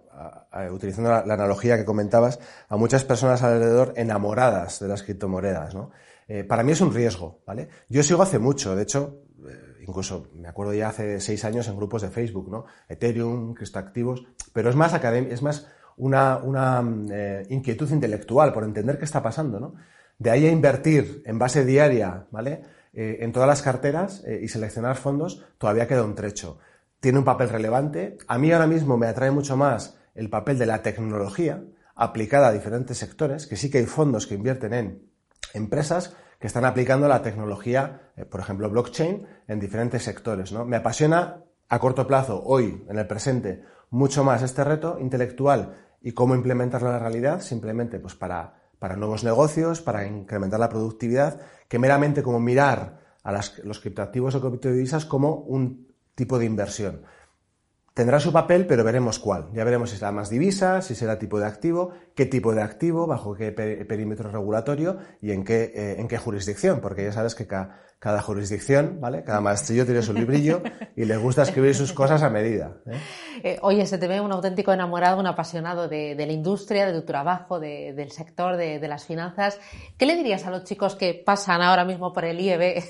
[0.72, 2.40] utilizando la, analogía que comentabas,
[2.70, 5.92] a muchas personas alrededor enamoradas de las criptomonedas, ¿no?
[6.28, 7.68] Eh, para mí es un riesgo, ¿vale?
[7.90, 11.76] Yo sigo hace mucho, de hecho, eh, incluso me acuerdo ya hace seis años en
[11.76, 12.66] grupos de Facebook, ¿no?
[12.88, 15.68] Ethereum, criptoactivos, pero es más académico, es más
[15.98, 19.76] una, una eh, inquietud intelectual por entender qué está pasando, ¿no?
[20.18, 22.62] De ahí a invertir en base diaria, ¿vale?
[22.94, 26.60] en todas las carteras y seleccionar fondos, todavía queda un trecho.
[27.02, 28.20] Tiene un papel relevante.
[28.28, 31.64] A mí ahora mismo me atrae mucho más el papel de la tecnología
[31.96, 35.12] aplicada a diferentes sectores, que sí que hay fondos que invierten en
[35.56, 40.52] empresas que están aplicando la tecnología, eh, por ejemplo, blockchain, en diferentes sectores.
[40.52, 40.64] ¿no?
[40.64, 46.12] Me apasiona a corto plazo, hoy, en el presente, mucho más este reto intelectual y
[46.12, 51.42] cómo implementarlo en la realidad, simplemente pues, para, para nuevos negocios, para incrementar la productividad,
[51.68, 57.04] que meramente como mirar a los criptoactivos o criptodivisas como un tipo de inversión.
[57.94, 59.50] Tendrá su papel, pero veremos cuál.
[59.54, 63.06] Ya veremos si será más divisa, si será tipo de activo, qué tipo de activo,
[63.06, 67.48] bajo qué perímetro regulatorio y en qué, eh, en qué jurisdicción, porque ya sabes que
[67.48, 69.24] cada, cada jurisdicción, ¿vale?
[69.24, 70.64] Cada maestrillo tiene su librillo
[70.96, 72.78] y le gusta escribir sus cosas a medida.
[72.88, 72.98] ¿eh?
[73.44, 77.08] Eh, oye, se te ve un auténtico enamorado, un apasionado de, la industria, de tu
[77.08, 79.60] trabajo, del sector, de, las finanzas.
[79.98, 82.84] ¿Qué le dirías a los chicos que pasan ahora mismo por el IEB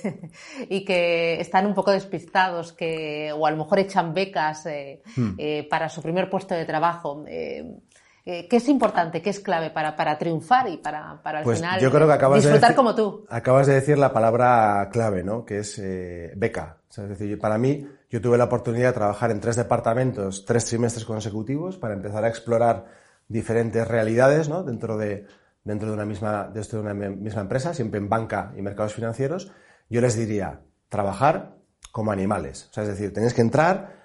[0.69, 5.69] y que están un poco despistados, que, o a lo mejor echan becas eh, hmm.
[5.69, 7.23] para su primer puesto de trabajo?
[8.23, 11.79] ¿Qué es importante, qué es clave para, para triunfar y para, para al pues final
[11.79, 13.25] yo creo que acabas disfrutar de como tú?
[13.29, 15.43] Acabas de decir la palabra clave, ¿no?
[15.43, 16.77] Que es eh, beca.
[16.89, 21.05] es decir, para mí, yo tuve la oportunidad de trabajar en tres departamentos, tres trimestres
[21.05, 22.85] consecutivos, para empezar a explorar
[23.27, 24.63] diferentes realidades, ¿no?
[24.63, 25.25] Dentro de,
[25.63, 29.51] dentro de una misma, dentro de una misma empresa, siempre en banca y mercados financieros.
[29.89, 31.55] Yo les diría, trabajar
[31.91, 32.67] como animales.
[32.69, 34.00] O sea, es decir, tenéis que entrar,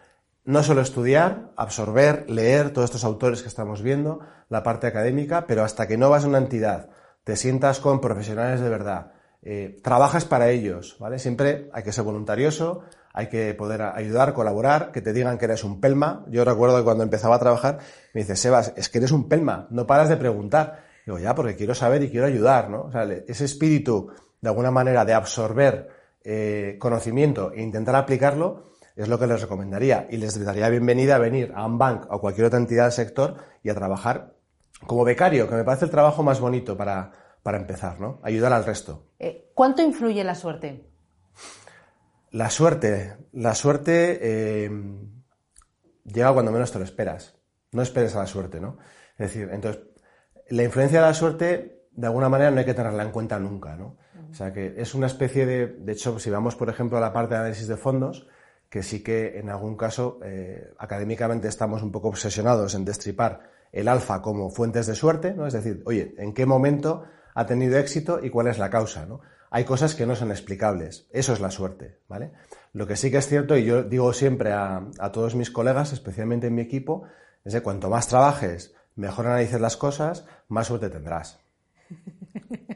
[0.46, 5.64] no solo estudiar, absorber, leer todos estos autores que estamos viendo, la parte académica, pero
[5.64, 6.88] hasta que no vas a una entidad,
[7.24, 11.18] te sientas con profesionales de verdad, eh, trabajas para ellos, ¿vale?
[11.18, 12.82] Siempre hay que ser voluntarioso,
[13.12, 16.24] hay que poder ayudar, colaborar, que te digan que eres un pelma.
[16.28, 17.78] Yo recuerdo que cuando empezaba a trabajar
[18.12, 20.84] me dice, Sebas, es que eres un pelma, no paras de preguntar.
[21.04, 22.82] Digo, ya, porque quiero saber y quiero ayudar, ¿no?
[22.82, 25.88] O sea, ese espíritu, de alguna manera, de absorber
[26.24, 31.18] eh, conocimiento e intentar aplicarlo, es lo que les recomendaría y les daría bienvenida a
[31.18, 34.34] venir a un bank o cualquier otra entidad del sector y a trabajar
[34.86, 38.20] como becario, que me parece el trabajo más bonito para, para empezar, ¿no?
[38.22, 39.10] Ayudar al resto.
[39.18, 40.90] Eh, ¿Cuánto influye la suerte?
[42.30, 44.70] La suerte, la suerte eh,
[46.04, 47.36] llega cuando menos te lo esperas.
[47.72, 48.78] No esperes a la suerte, ¿no?
[49.18, 49.82] Es decir, entonces,
[50.48, 53.76] la influencia de la suerte, de alguna manera, no hay que tenerla en cuenta nunca,
[53.76, 53.98] ¿no?
[54.30, 57.12] O sea, que es una especie de, de hecho, si vamos, por ejemplo, a la
[57.12, 58.26] parte de análisis de fondos,
[58.70, 63.88] que sí que en algún caso eh, académicamente estamos un poco obsesionados en destripar el
[63.88, 65.46] alfa como fuentes de suerte, ¿no?
[65.46, 69.20] Es decir, oye, ¿en qué momento ha tenido éxito y cuál es la causa, ¿no?
[69.50, 71.06] Hay cosas que no son explicables.
[71.12, 72.32] Eso es la suerte, ¿vale?
[72.72, 76.48] Lo que sí que es cierto, y yo digo siempre a, todos mis colegas, especialmente
[76.48, 77.04] en mi equipo,
[77.44, 81.38] es que cuanto más trabajes, mejor analices las cosas, más suerte tendrás.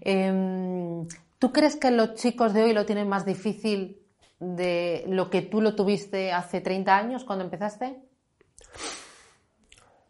[0.00, 4.00] Em, ¿Tú crees que los chicos de hoy lo tienen más difícil
[4.40, 7.96] de lo que tú lo tuviste hace 30 años cuando empezaste?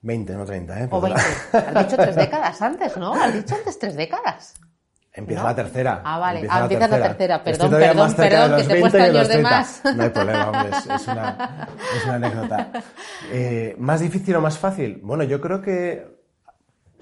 [0.03, 0.88] 20, no 30, ¿eh?
[0.91, 1.21] O 20.
[1.53, 3.14] Has dicho tres décadas antes, ¿no?
[3.14, 4.55] Has dicho antes tres décadas.
[5.12, 6.03] Empieza la tercera.
[6.05, 6.41] Ah, vale.
[6.41, 7.43] Empieza, ah, la, tercera.
[7.43, 9.81] Perdón, perdón, perdón, que te he puesto años de, más.
[9.97, 10.79] No hay problema, hombre.
[10.79, 12.72] Es, una, es una, anécdota.
[13.33, 15.01] Eh, ¿Más difícil o más fácil?
[15.03, 16.18] Bueno, yo creo que...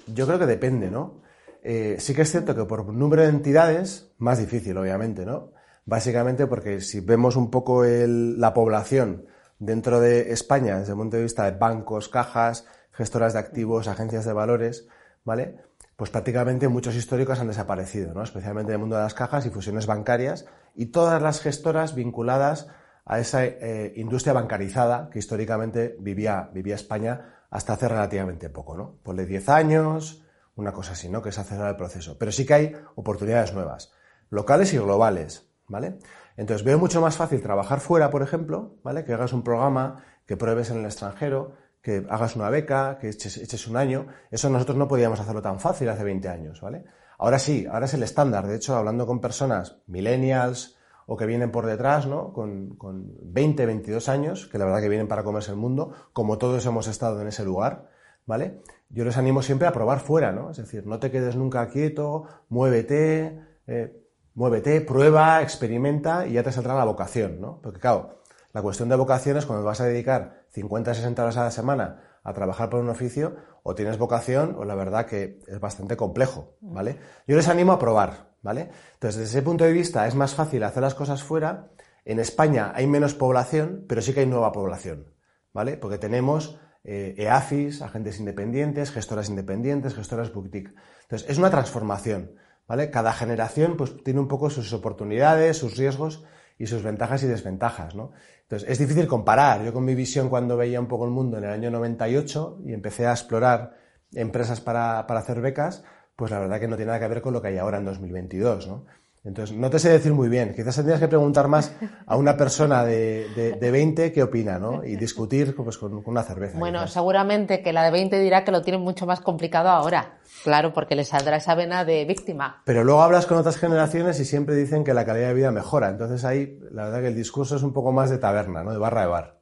[0.07, 1.21] Yo creo que depende, ¿no?
[1.61, 5.51] Eh, sí que es cierto que por número de entidades, más difícil, obviamente, ¿no?
[5.87, 9.25] Básicamente porque si vemos un poco la población
[9.57, 14.25] dentro de España, desde el punto de vista de bancos, cajas, gestoras de activos, agencias
[14.25, 14.89] de valores,
[15.23, 15.55] ¿vale?
[15.95, 18.21] Pues prácticamente muchos históricos han desaparecido, ¿no?
[18.21, 22.67] Especialmente en el mundo de las cajas y fusiones bancarias y todas las gestoras vinculadas
[23.05, 28.97] a esa eh, industria bancarizada que históricamente vivía, vivía España hasta hace relativamente poco, ¿no?
[29.03, 30.21] Ponle 10 años,
[30.57, 31.21] una cosa así, ¿no?
[31.21, 32.17] Que es acelerar el proceso.
[32.19, 33.93] Pero sí que hay oportunidades nuevas,
[34.29, 35.99] locales y globales, ¿vale?
[36.35, 39.03] Entonces veo mucho más fácil trabajar fuera, por ejemplo, ¿vale?
[39.03, 43.67] Que hagas un programa, que pruebes en el extranjero, que hagas una beca, que eches,
[43.67, 44.07] un año.
[44.31, 46.83] Eso nosotros no podíamos hacerlo tan fácil hace 20 años, ¿vale?
[47.17, 48.45] Ahora sí, ahora es el estándar.
[48.47, 50.77] De hecho, hablando con personas millennials,
[51.09, 52.33] o que vienen por detrás, ¿no?
[52.33, 56.37] Con, con 20, 22 años, que la verdad que vienen para comerse el mundo, como
[56.37, 57.87] todos hemos estado en ese lugar,
[58.25, 58.61] ¿vale?
[58.89, 60.51] Yo les animo siempre a probar fuera, ¿no?
[60.51, 64.06] Es decir, no te quedes nunca quieto, muévete, eh,
[64.37, 67.59] muévete, prueba, experimenta y ya te saldrá la vocación, ¿no?
[67.59, 68.19] Porque claro,
[68.53, 72.19] la cuestión de vocación es cuando vas a dedicar 50, 60 horas a la semana
[72.23, 76.55] a trabajar por un oficio, o tienes vocación o la verdad que es bastante complejo,
[76.61, 76.99] ¿vale?
[77.25, 78.69] Yo les animo a probar, ¿vale?
[78.93, 81.69] Entonces, desde ese punto de vista es más fácil hacer las cosas fuera.
[82.05, 85.15] En España hay menos población, pero sí que hay nueva población,
[85.51, 85.77] ¿vale?
[85.77, 90.75] Porque tenemos eh, EAFIS, agentes independientes, gestoras independientes, gestoras boutique.
[91.01, 92.33] Entonces, es una transformación,
[92.67, 92.89] ¿vale?
[92.89, 96.23] Cada generación pues tiene un poco sus oportunidades, sus riesgos
[96.57, 98.11] y sus ventajas y desventajas, ¿no?
[98.43, 99.63] Entonces, es difícil comparar.
[99.63, 102.73] Yo con mi visión cuando veía un poco el mundo en el año 98 y
[102.73, 103.77] empecé a explorar
[104.13, 105.83] empresas para, para hacer becas,
[106.15, 107.85] pues la verdad que no tiene nada que ver con lo que hay ahora en
[107.85, 108.85] 2022, ¿no?
[109.23, 110.53] Entonces, no te sé decir muy bien.
[110.55, 111.73] Quizás tendrías que preguntar más
[112.05, 114.83] a una persona de, de, 20 qué opina, ¿no?
[114.83, 116.57] Y discutir pues, con, una cerveza.
[116.57, 120.19] Bueno, seguramente que la de 20 dirá que lo tiene mucho más complicado ahora.
[120.43, 122.61] Claro, porque le saldrá esa vena de víctima.
[122.63, 125.89] Pero luego hablas con otras generaciones y siempre dicen que la calidad de vida mejora.
[125.89, 128.71] Entonces ahí, la verdad que el discurso es un poco más de taberna, ¿no?
[128.71, 129.37] De barra de bar.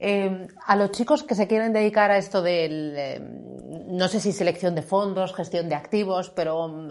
[0.00, 3.20] Eh, a los chicos que se quieren dedicar a esto del, eh,
[3.88, 6.90] no sé si selección de fondos, gestión de activos, pero mm,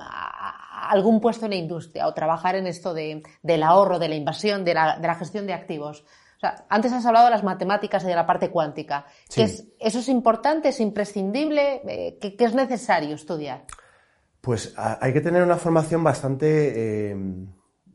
[0.90, 4.64] algún puesto en la industria o trabajar en esto de, del ahorro, de la inversión,
[4.64, 6.06] de la, de la gestión de activos.
[6.38, 9.06] O sea, antes has hablado de las matemáticas y de la parte cuántica.
[9.36, 11.82] es, ¿Eso es importante, es imprescindible?
[11.88, 13.66] Eh, ¿qué, es necesario estudiar?
[14.42, 17.14] Pues hay que tener una formación bastante,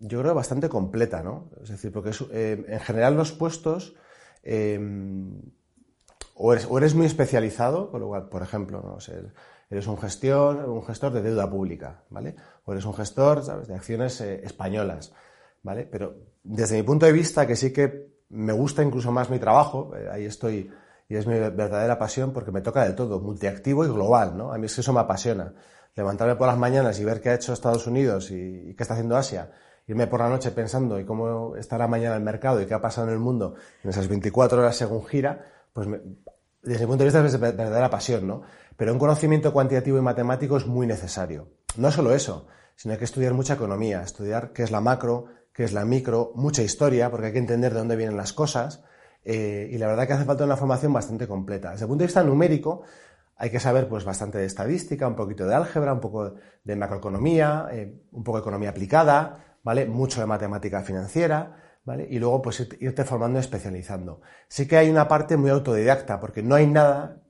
[0.00, 1.50] yo creo, bastante completa, ¿no?
[1.62, 2.10] Es decir, porque
[2.68, 3.94] en general los puestos
[4.42, 5.40] Em,
[6.34, 8.98] o, eres, muy especializado, con lo cual, por ejemplo, ¿no?
[9.72, 12.36] Eres un gestor, un gestor de deuda pública, ¿vale?
[12.64, 15.12] O eres un gestor, ¿sabes?, de acciones eh, españolas,
[15.62, 15.88] ¿vale?
[15.90, 19.92] Pero desde mi punto de vista, que sí que me gusta incluso más mi trabajo,
[19.96, 20.70] eh, ahí estoy,
[21.08, 24.52] y es mi verdadera pasión porque me toca de todo, multiactivo y global, ¿no?
[24.52, 25.54] A mí es que eso me apasiona.
[25.96, 29.16] Levantarme por las mañanas y ver qué ha hecho Estados Unidos y qué está haciendo
[29.16, 29.50] Asia
[29.86, 33.08] irme por la noche pensando y cómo estará mañana el mercado y qué ha pasado
[33.08, 35.88] en el mundo en esas 24 horas según gira, pues
[36.62, 38.42] desde mi punto de vista es verdadera pasión, ¿no?
[38.76, 41.48] Pero un conocimiento cuantitativo y matemático es muy necesario.
[41.76, 42.46] No solo eso,
[42.76, 46.32] sino hay que estudiar mucha economía, estudiar qué es la macro, qué es la micro,
[46.34, 48.82] mucha historia, porque hay que entender de dónde vienen las cosas,
[49.24, 51.70] eh, y la verdad que hace falta una formación bastante completa.
[51.70, 52.82] Desde el punto de vista numérico,
[53.36, 57.68] hay que saber pues bastante de estadística, un poquito de álgebra, un poco de macroeconomía,
[57.72, 59.86] eh, un poco de economía aplicada, ¿vale?
[59.86, 62.06] Mucho de matemática financiera, ¿vale?
[62.08, 64.20] Y luego, pues, irte formando y especializando.
[64.48, 67.21] Sí que hay una parte muy autodidacta, porque no hay nada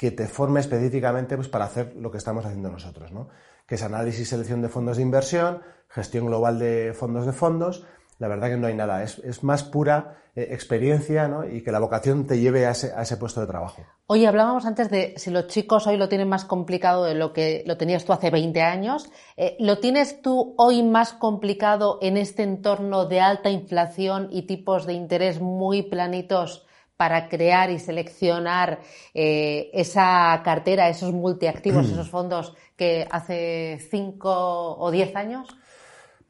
[0.00, 3.28] que te forme específicamente pues, para hacer lo que estamos haciendo nosotros, ¿no?
[3.66, 7.84] Que es análisis y selección de fondos de inversión, gestión global de fondos de fondos,
[8.18, 9.02] la verdad que no hay nada.
[9.02, 11.46] Es, más pura eh, experiencia ¿no?
[11.46, 13.82] y que la vocación te lleve a ese, puesto de trabajo.
[14.06, 17.62] Oye, hablábamos antes de si los chicos hoy lo tienen más complicado de lo que
[17.66, 19.10] lo tenías tú hace 20 años.
[19.36, 24.86] Eh, ¿Lo tienes tú hoy más complicado en este entorno de alta inflación y tipos
[24.86, 26.66] de interés muy planitos?
[27.00, 28.80] Para crear y seleccionar
[29.14, 35.48] eh, esa cartera, esos multiactivos, esos fondos que hace 5 o 10 años?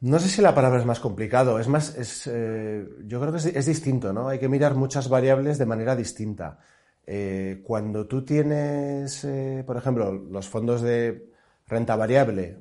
[0.01, 3.39] No sé si la palabra es más complicado, es más, es, eh, yo creo que
[3.39, 4.29] es, distinto, ¿no?
[4.29, 6.61] Hay que mirar muchas variables de manera distinta.
[7.05, 11.33] Eh, cuando tú tienes, eh, por ejemplo, los fondos de
[11.67, 12.59] renta variable,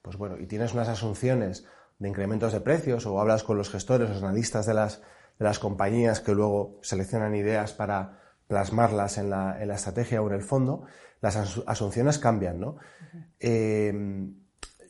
[0.00, 1.64] pues bueno, y tienes unas asunciones
[1.98, 5.02] de incrementos de precios o hablas con los gestores, los analistas de las,
[5.38, 10.28] de las compañías que luego seleccionan ideas para plasmarlas en la, en la estrategia o
[10.28, 10.84] en el fondo,
[11.20, 12.76] las asunciones cambian, ¿no?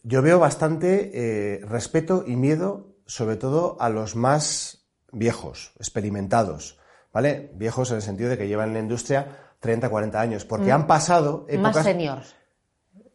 [0.09, 6.79] yo veo bastante eh, respeto y miedo, sobre todo a los más viejos, experimentados,
[7.13, 7.51] ¿vale?
[7.55, 10.75] Viejos en el sentido de que llevan en la industria 30, 40 años, porque mm.
[10.75, 11.77] han pasado épocas...
[11.77, 12.37] Más seniors.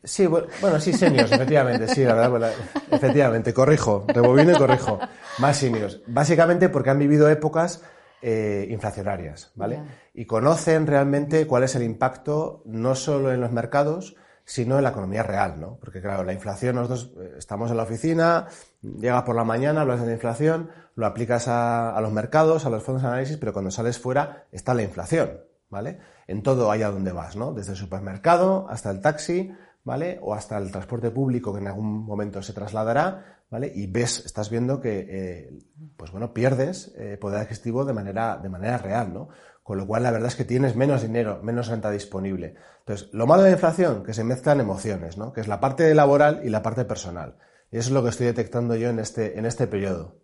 [0.04, 2.54] Sí, bueno, sí, seniors, efectivamente, sí, la verdad,
[2.90, 5.00] efectivamente, corrijo, rebobino y corrijo,
[5.38, 6.02] más seniors.
[6.08, 7.84] Básicamente porque han vivido épocas
[8.24, 9.80] eh, inflacionarias, ¿vale?
[10.14, 14.90] Y conocen realmente cuál es el impacto no solo en los mercados, sino en la
[14.90, 15.78] economía real, ¿no?
[15.80, 18.48] Porque claro, la inflación, nosotros eh, estamos en la oficina,
[18.82, 22.84] llegas por la mañana, hablas de la inflación, lo aplicas a, los mercados, a los
[22.84, 26.00] fondos de análisis, pero cuando sales fuera está la inflación, ¿vale?
[26.28, 27.54] En todo allá donde vas, ¿no?
[27.54, 29.52] Desde el supermercado hasta el taxi,
[29.84, 30.20] ¿vale?
[30.22, 33.72] O hasta el transporte público que en algún momento se trasladará, ¿vale?
[33.74, 35.60] Y ves, estás viendo que, eh,
[35.98, 39.30] pues bueno, pierdes eh, poder adquisitivo de manera, de manera real, ¿no?
[39.64, 42.56] Con lo cual, la verdad es que tienes menos dinero, menos renta disponible.
[42.80, 45.34] Entonces, lo malo de la inflación, que se mezclan emociones, ¿no?
[45.34, 47.38] Que es la parte laboral y la parte personal.
[47.72, 50.20] Y eso es lo que estoy detectando yo en este, en este periodo.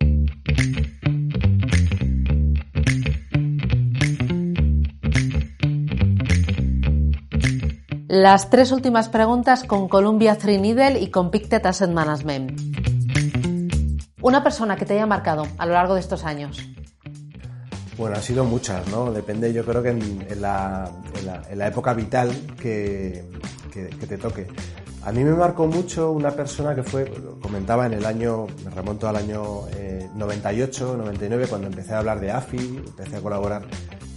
[8.08, 12.58] Las tres últimas preguntas con Columbia Needle y con Pictet Asset Management.
[14.22, 16.58] Una persona que te haya marcado a lo largo de estos años.
[17.98, 19.12] Bueno, han sido muchas, ¿no?
[19.12, 20.90] Depende, yo creo que en, la,
[21.66, 23.26] época vital que,
[23.74, 24.48] te toque.
[25.04, 29.10] A mí me marcó mucho una persona que fue, comentaba en el año, me remonto
[29.10, 29.64] al año
[30.16, 33.64] 98, eh, 99, cuando empecé a hablar de AFI, empecé a colaborar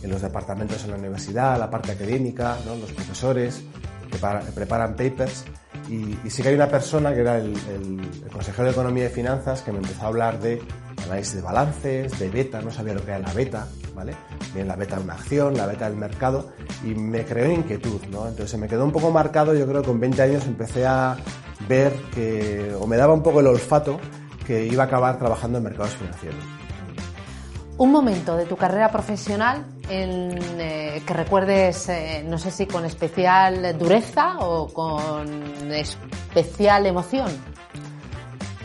[0.03, 3.65] en los departamentos en la universidad, la parte académica, los profesores
[4.55, 5.45] preparan papers.
[5.89, 9.63] Y, sí que hay una persona que era el, el, consejero de Economía y Finanzas
[9.63, 10.63] que me empezó a hablar de
[11.05, 14.15] análisis de balances, de beta, no sabía lo que era la beta, ¿vale?
[14.55, 16.53] Bien, la beta de una acción, la beta del mercado,
[16.85, 18.29] y me creó inquietud, ¿no?
[18.29, 21.17] Entonces se me quedó un poco marcado, yo creo que con 20 años empecé a
[21.69, 23.99] ver que, o me daba un poco el olfato,
[24.47, 26.41] que iba a acabar trabajando en mercados financieros.
[27.77, 33.77] Un momento de tu carrera profesional eh, que recuerdes, eh, no sé si con especial
[33.79, 37.31] dureza o con especial emoción.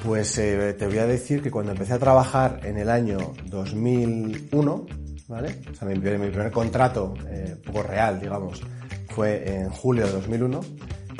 [0.05, 4.85] Pues eh, te voy a decir que cuando empecé a trabajar en el año 2001,
[5.27, 5.61] ¿vale?
[5.71, 8.61] O sea, mi, primer contrato, eh, poco real, digamos,
[9.09, 10.59] fue en julio de 2001,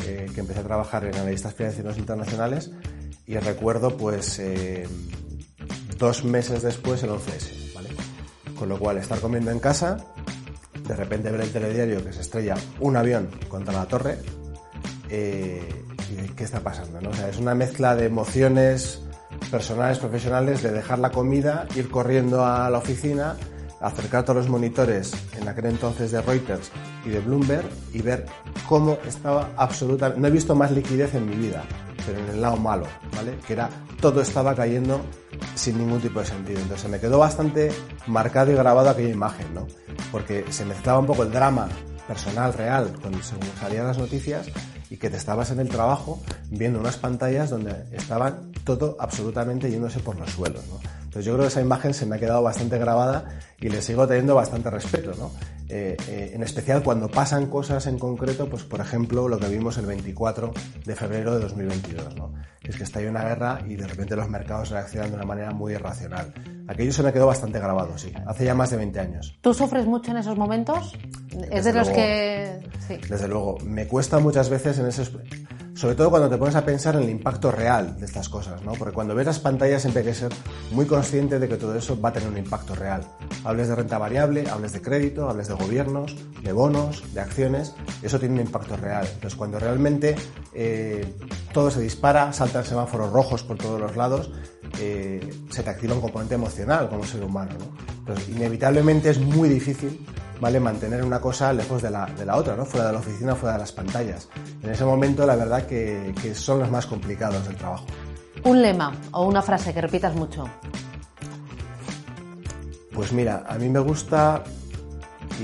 [0.06, 2.70] eh, que empecé a trabajar en analistas financieros internacionales
[3.26, 4.40] y recuerdo, pues,
[5.98, 7.65] dos meses después el 11S, ¿vale?
[8.58, 9.98] Con lo cual, estar comiendo en casa,
[10.88, 14.18] de repente ver el telediario que se estrella un avión contra la torre,
[15.10, 15.84] eh,
[16.36, 17.10] qué está pasando.
[17.10, 19.02] O sea, es una mezcla de emociones
[19.52, 23.36] personales, profesionales, de dejar la comida, ir corriendo a la oficina,
[23.82, 26.72] acercar todos los monitores en aquel entonces de Reuters
[27.06, 28.26] y de Bloomberg y ver
[28.68, 30.20] cómo estaba absolutamente...
[30.20, 31.64] No he visto más liquidez en mi vida,
[32.06, 32.86] pero en el lado malo,
[33.16, 33.38] ¿vale?
[33.46, 35.02] Que era todo estaba cayendo
[35.56, 36.60] sin ningún tipo de sentido.
[36.60, 37.72] Entonces me quedó bastante
[38.08, 39.68] marcado y grabado aquella imagen, ¿no?
[40.12, 41.68] Porque se mezclaba un poco el drama
[42.08, 43.20] personal, real, cuando
[43.60, 44.48] salían las noticias
[44.90, 50.00] y que te estabas en el trabajo viendo unas pantallas donde estaban todo absolutamente yéndose
[50.00, 50.62] por los suelos.
[50.70, 50.80] ¿no?
[51.16, 53.24] Entonces yo creo que esa imagen se me ha quedado bastante grabada
[53.62, 55.14] y le sigo teniendo bastante respeto.
[55.18, 55.32] ¿no?
[55.70, 59.78] Eh, eh, en especial cuando pasan cosas en concreto, pues por ejemplo lo que vimos
[59.78, 60.52] el 24
[60.84, 62.34] de febrero de 2022, ¿no?
[62.62, 65.52] es que está ahí una guerra y de repente los mercados reaccionan de una manera
[65.52, 66.34] muy irracional.
[66.68, 69.38] Aquello se me quedó bastante grabado, sí, hace ya más de 20 años.
[69.40, 70.98] ¿Tú sufres mucho en esos momentos?
[71.50, 72.60] ¿Es de los que...?
[72.90, 72.98] Sí.
[73.10, 75.14] Desde luego, me cuesta muchas veces en esos
[75.76, 78.74] sobre todo cuando te pones a pensar en el impacto real de estas cosas, ¿no?
[78.74, 80.32] Porque cuando ves las pantallas siempre hay que ser
[80.72, 83.02] muy consciente de que todo eso va a tener un impacto real.
[83.44, 88.20] Hables de renta variable, hables de crédito, hables de gobiernos, de bonos, de acciones, eso
[88.20, 89.06] tiene un impacto real.
[89.06, 90.16] Entonces cuando realmente
[90.54, 91.14] eh,
[91.54, 94.32] todo se dispara, saltan semáforos rojos por todos los lados,
[94.80, 97.96] eh, se te activa un componente emocional como ser humano, ¿no?
[98.00, 100.06] Entonces inevitablemente es muy difícil
[100.40, 100.60] ¿vale?
[100.60, 102.66] Mantener una cosa lejos de la, de la otra, ¿no?
[102.66, 104.30] Fuera de la oficina, fuera de las pantallas.
[104.62, 107.86] En ese momento, la verdad que, que son los más complicados del trabajo.
[108.44, 110.48] Un lema o una frase que repitas mucho.
[112.94, 114.44] Pues mira, a mí me gusta,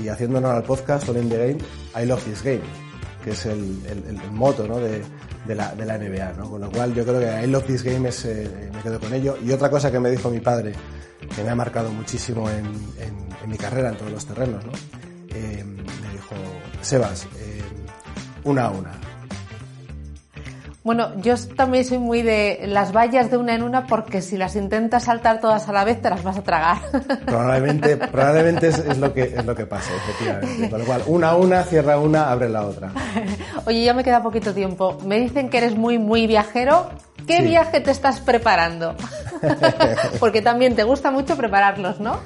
[0.02, 1.58] y haciendo honor al podcast All in the Game,
[2.02, 2.62] I love this game,
[3.22, 4.78] que es el, el, el moto ¿no?
[4.78, 5.02] de,
[5.46, 6.50] de, la, de la NBA, ¿no?
[6.50, 9.12] Con lo cual yo creo que I love this game es, eh, me quedo con
[9.12, 9.36] ello.
[9.44, 10.72] Y otra cosa que me dijo mi padre,
[11.34, 12.66] que me ha marcado muchísimo en,
[12.98, 14.72] en, mi carrera, en todos los terrenos, ¿no?
[15.28, 16.34] Eh, me dijo,
[16.80, 17.62] Sebas, eh,
[18.44, 18.92] una a una.
[20.84, 24.56] Bueno, yo también soy muy de las vallas de una en una porque si las
[24.56, 26.78] intentas saltar todas a la vez te las vas a tragar.
[27.24, 30.70] Probablemente, probablemente es, lo que es lo que pasa, efectivamente.
[30.70, 32.92] Con lo cual, una a una, cierra una, abre la otra.
[33.66, 34.98] Oye, ya me queda poquito tiempo.
[35.06, 36.90] Me dicen que eres muy, muy viajero.
[37.26, 38.94] ¿Qué viaje te estás preparando?
[40.20, 42.18] porque también te gusta mucho prepararlos, ¿no?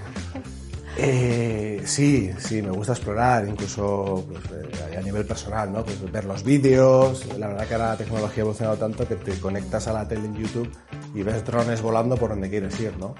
[0.99, 4.41] Eh, sí, sí, me gusta explorar, incluso pues,
[4.91, 5.85] eh, a nivel personal, ¿no?
[5.85, 7.27] Pues, ver los vídeos.
[7.39, 10.25] La verdad que ahora la tecnología ha evolucionado tanto que te conectas a la tele
[10.25, 10.71] en YouTube
[11.15, 13.15] y ves drones volando por donde quieres ir, ¿no?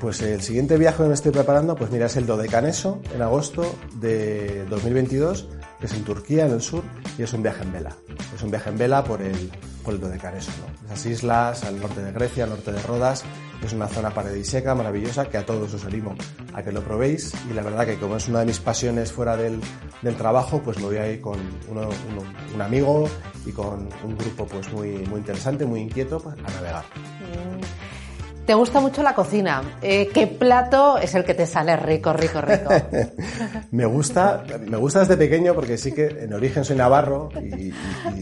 [0.00, 3.74] Pues el siguiente viaje que me estoy preparando, pues mira, es el Dodecaneso en agosto
[4.00, 5.48] de 2022
[5.78, 6.82] que es en Turquía, en el sur,
[7.16, 7.96] y es un viaje en vela.
[8.34, 9.50] Es un viaje en vela por el,
[9.84, 10.50] por el Dodecaneso.
[10.86, 13.24] Esas islas al norte de Grecia, al norte de Rodas,
[13.62, 16.14] es una zona paradisíaca, maravillosa, que a todos os animo
[16.54, 17.32] a que lo probéis.
[17.50, 19.60] Y la verdad que como es una de mis pasiones fuera del,
[20.02, 22.22] del trabajo, pues me voy a ir con uno, uno,
[22.54, 23.08] un amigo
[23.46, 26.84] y con un grupo pues muy, muy interesante, muy inquieto, pues, a navegar.
[28.48, 29.60] Te gusta mucho la cocina.
[29.82, 32.70] Eh, ¿Qué plato es el que te sale rico, rico, rico?
[33.72, 37.74] me gusta, me gusta desde pequeño porque sí que en origen soy navarro y,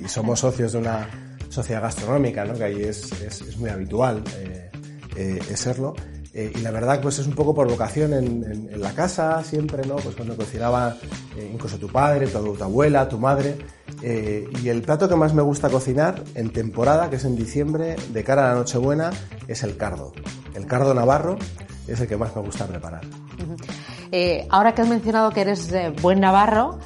[0.08, 1.08] somos socios de una
[1.48, 2.54] sociedad gastronómica, ¿no?
[2.54, 4.68] que ahí es, es, muy habitual eh,
[5.14, 5.94] eh, serlo.
[6.34, 9.94] Y la verdad, pues es un poco por vocación en, la casa, siempre, ¿no?
[9.94, 10.96] Pues cuando cocinaba
[11.40, 13.56] incluso tu padre, tu abuela, tu madre.
[14.02, 17.96] Eh, y el plato que más me gusta cocinar en temporada, que es en diciembre,
[18.10, 19.10] de cara a la Nochebuena,
[19.48, 20.12] es el cardo.
[20.54, 21.38] El cardo navarro
[21.86, 23.04] es el que más me gusta preparar.
[23.04, 23.56] Uh -huh.
[24.12, 26.78] Eh, ahora que has mencionado que eres eh, buen navarro,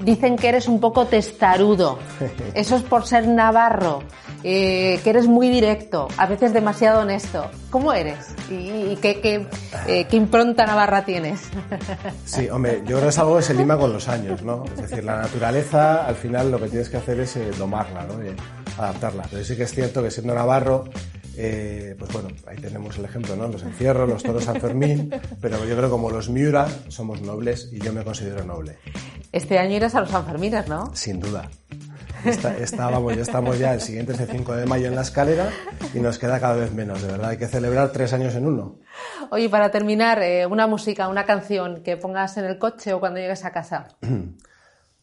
[0.00, 1.98] dicen que eres un poco testarudo.
[2.54, 4.02] Eso es por ser navarro,
[4.42, 7.50] que eres muy directo, a veces demasiado honesto.
[7.70, 8.18] ¿Cómo eres?
[8.50, 8.54] ¿Y,
[8.92, 9.46] y qué, qué,
[10.08, 11.40] qué, impronta navarra tienes?
[12.24, 14.64] Sí, hombre, yo creo que es algo que se lima con los años, ¿no?
[14.64, 18.22] Es decir, la naturaleza, al final lo que tienes que hacer es domarla, ¿no?
[18.22, 18.28] Y
[18.78, 19.24] adaptarla.
[19.30, 20.84] Pero sí que es cierto que siendo navarro,
[21.36, 23.46] eh, pues bueno, ahí tenemos el ejemplo, ¿no?
[23.46, 25.10] Los encierros, los toros San Fermín,
[25.40, 28.76] pero yo creo que como los Miura somos nobles y yo me considero noble.
[29.30, 30.90] Este año irás a los Sanfermines, ¿no?
[30.96, 31.48] Sin duda.
[32.24, 35.50] Está, estábamos, ya estamos ya, el siguiente es el 5 de mayo en la escalera
[35.94, 38.78] y nos queda cada vez menos, de verdad, hay que celebrar tres años en uno.
[39.30, 43.20] Oye, para terminar, eh, una música, una canción que pongas en el coche o cuando
[43.20, 43.88] llegues a casa.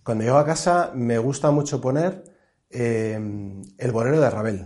[0.03, 2.25] Cuando llego a casa me gusta mucho poner
[2.69, 4.65] eh, el bolero de Ravel.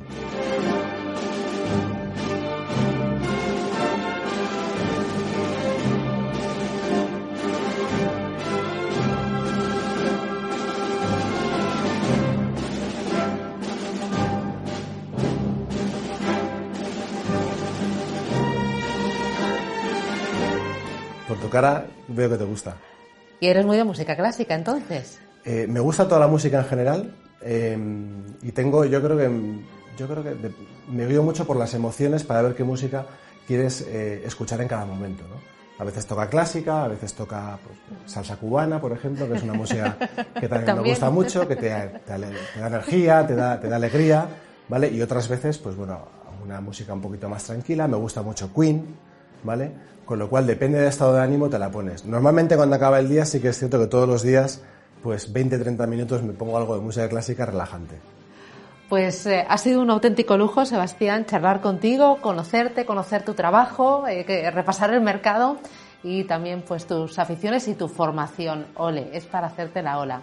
[21.29, 22.75] Por tu cara veo que te gusta.
[23.39, 25.19] ¿Y eres muy de música clásica entonces?
[25.45, 27.77] Eh, me gusta toda la música en general eh,
[28.41, 29.29] y tengo, yo creo que,
[29.95, 30.51] yo creo que de,
[30.91, 33.05] me guío mucho por las emociones para ver qué música
[33.45, 35.23] quieres eh, escuchar en cada momento.
[35.29, 35.35] ¿no?
[35.77, 39.53] A veces toca clásica, a veces toca pues, salsa cubana, por ejemplo, que es una
[39.53, 39.97] música
[40.33, 40.83] que también, ¿También?
[40.83, 44.27] me gusta mucho, que te, te, te, da energía, te da, te da alegría,
[44.67, 44.89] ¿vale?
[44.89, 46.07] Y otras veces, pues bueno,
[46.43, 47.87] una música un poquito más tranquila.
[47.87, 48.95] Me gusta mucho Queen,
[49.43, 49.71] ¿vale?
[50.09, 52.03] Con lo cual, depende del estado de ánimo, te la pones.
[52.03, 54.59] Normalmente cuando acaba el día, sí que es cierto que todos los días,
[55.03, 57.99] pues 20-30 minutos me pongo algo de música clásica relajante.
[58.89, 64.49] Pues eh, ha sido un auténtico lujo, Sebastián, charlar contigo, conocerte, conocer tu trabajo, eh,
[64.49, 65.57] repasar el mercado
[66.01, 68.65] y también pues tus aficiones y tu formación.
[68.77, 70.21] Ole, es para hacerte la ola.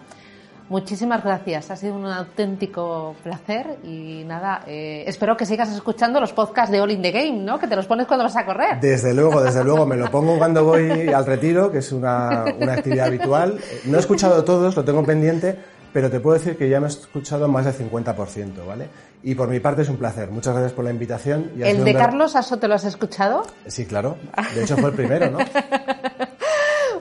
[0.69, 6.33] Muchísimas gracias, ha sido un auténtico placer y nada, eh, espero que sigas escuchando los
[6.33, 7.57] podcasts de All in the Game, ¿no?
[7.57, 8.79] Que te los pones cuando vas a correr.
[8.81, 12.73] Desde luego, desde luego, me lo pongo cuando voy al retiro, que es una, una
[12.73, 13.57] actividad habitual.
[13.85, 15.57] No he escuchado todos, lo tengo pendiente,
[15.93, 18.89] pero te puedo decir que ya me he escuchado más del 50%, ¿vale?
[19.23, 20.29] Y por mi parte es un placer.
[20.31, 21.51] Muchas gracias por la invitación.
[21.57, 21.93] Y ¿El de.
[21.93, 23.43] Carlos Aso te lo has escuchado?
[23.67, 24.17] Sí, claro.
[24.53, 25.39] De hecho fue el primero, ¿no?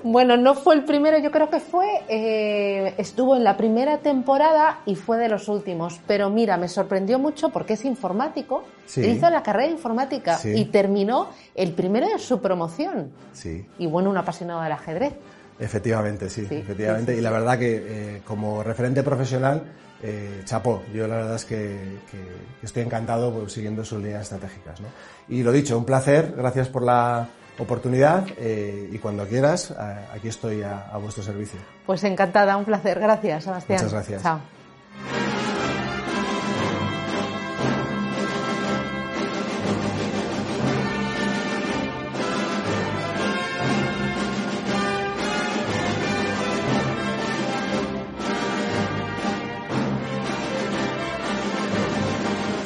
[0.03, 4.81] Bueno, no fue el primero, yo creo que fue, eh, estuvo en la primera temporada
[4.87, 6.01] y fue de los últimos.
[6.07, 9.03] Pero mira, me sorprendió mucho porque es informático, sí.
[9.03, 10.53] hizo la carrera de informática sí.
[10.55, 13.11] y terminó el primero de su promoción.
[13.33, 13.67] Sí.
[13.79, 15.15] Y bueno, un apasionado del ajedrez.
[15.59, 17.17] Efectivamente, sí, sí efectivamente.
[17.17, 19.63] Y la verdad que eh, como referente profesional,
[20.03, 20.83] eh, chapó.
[20.93, 22.19] Yo la verdad es que, que,
[22.61, 24.81] que estoy encantado pues, siguiendo sus líneas estratégicas.
[24.81, 24.89] ¿no?
[25.29, 26.35] Y lo dicho, un placer.
[26.37, 27.29] Gracias por la
[27.59, 29.75] oportunidad eh, y cuando quieras,
[30.13, 31.59] aquí estoy a, a, vuestro servicio.
[31.85, 32.99] Pues encantada, un placer.
[33.01, 33.79] Gracias, Sebastián.
[33.79, 34.23] Muchas gracias.
[34.23, 34.41] Chao.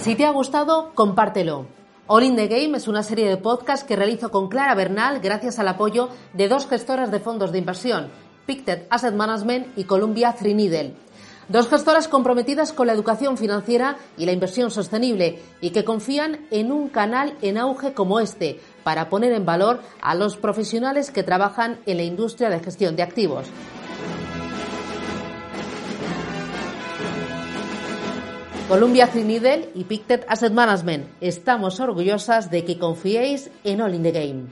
[0.03, 1.80] Si te ha gustado, compártelo.
[2.13, 5.61] All in the Game es una serie de podcasts que realizo con Clara Bernal gracias
[5.61, 8.11] al apoyo de dos gestoras de fondos de inversión,
[8.47, 10.97] Pictet Asset Management y Columbia Threadneedle.
[11.49, 16.73] Dos gestoras comprometidas con la educación financiera y la inversión sostenible y que confían en
[16.73, 21.79] un canal en auge como este para poner en valor a los profesionales que trabajan
[21.87, 23.47] en la industria de gestión de activos.
[28.71, 31.05] Columbia Threadneedle y Pictet Asset Management.
[31.21, 34.43] Estamos orgullosas de que confiéis en All in the Game.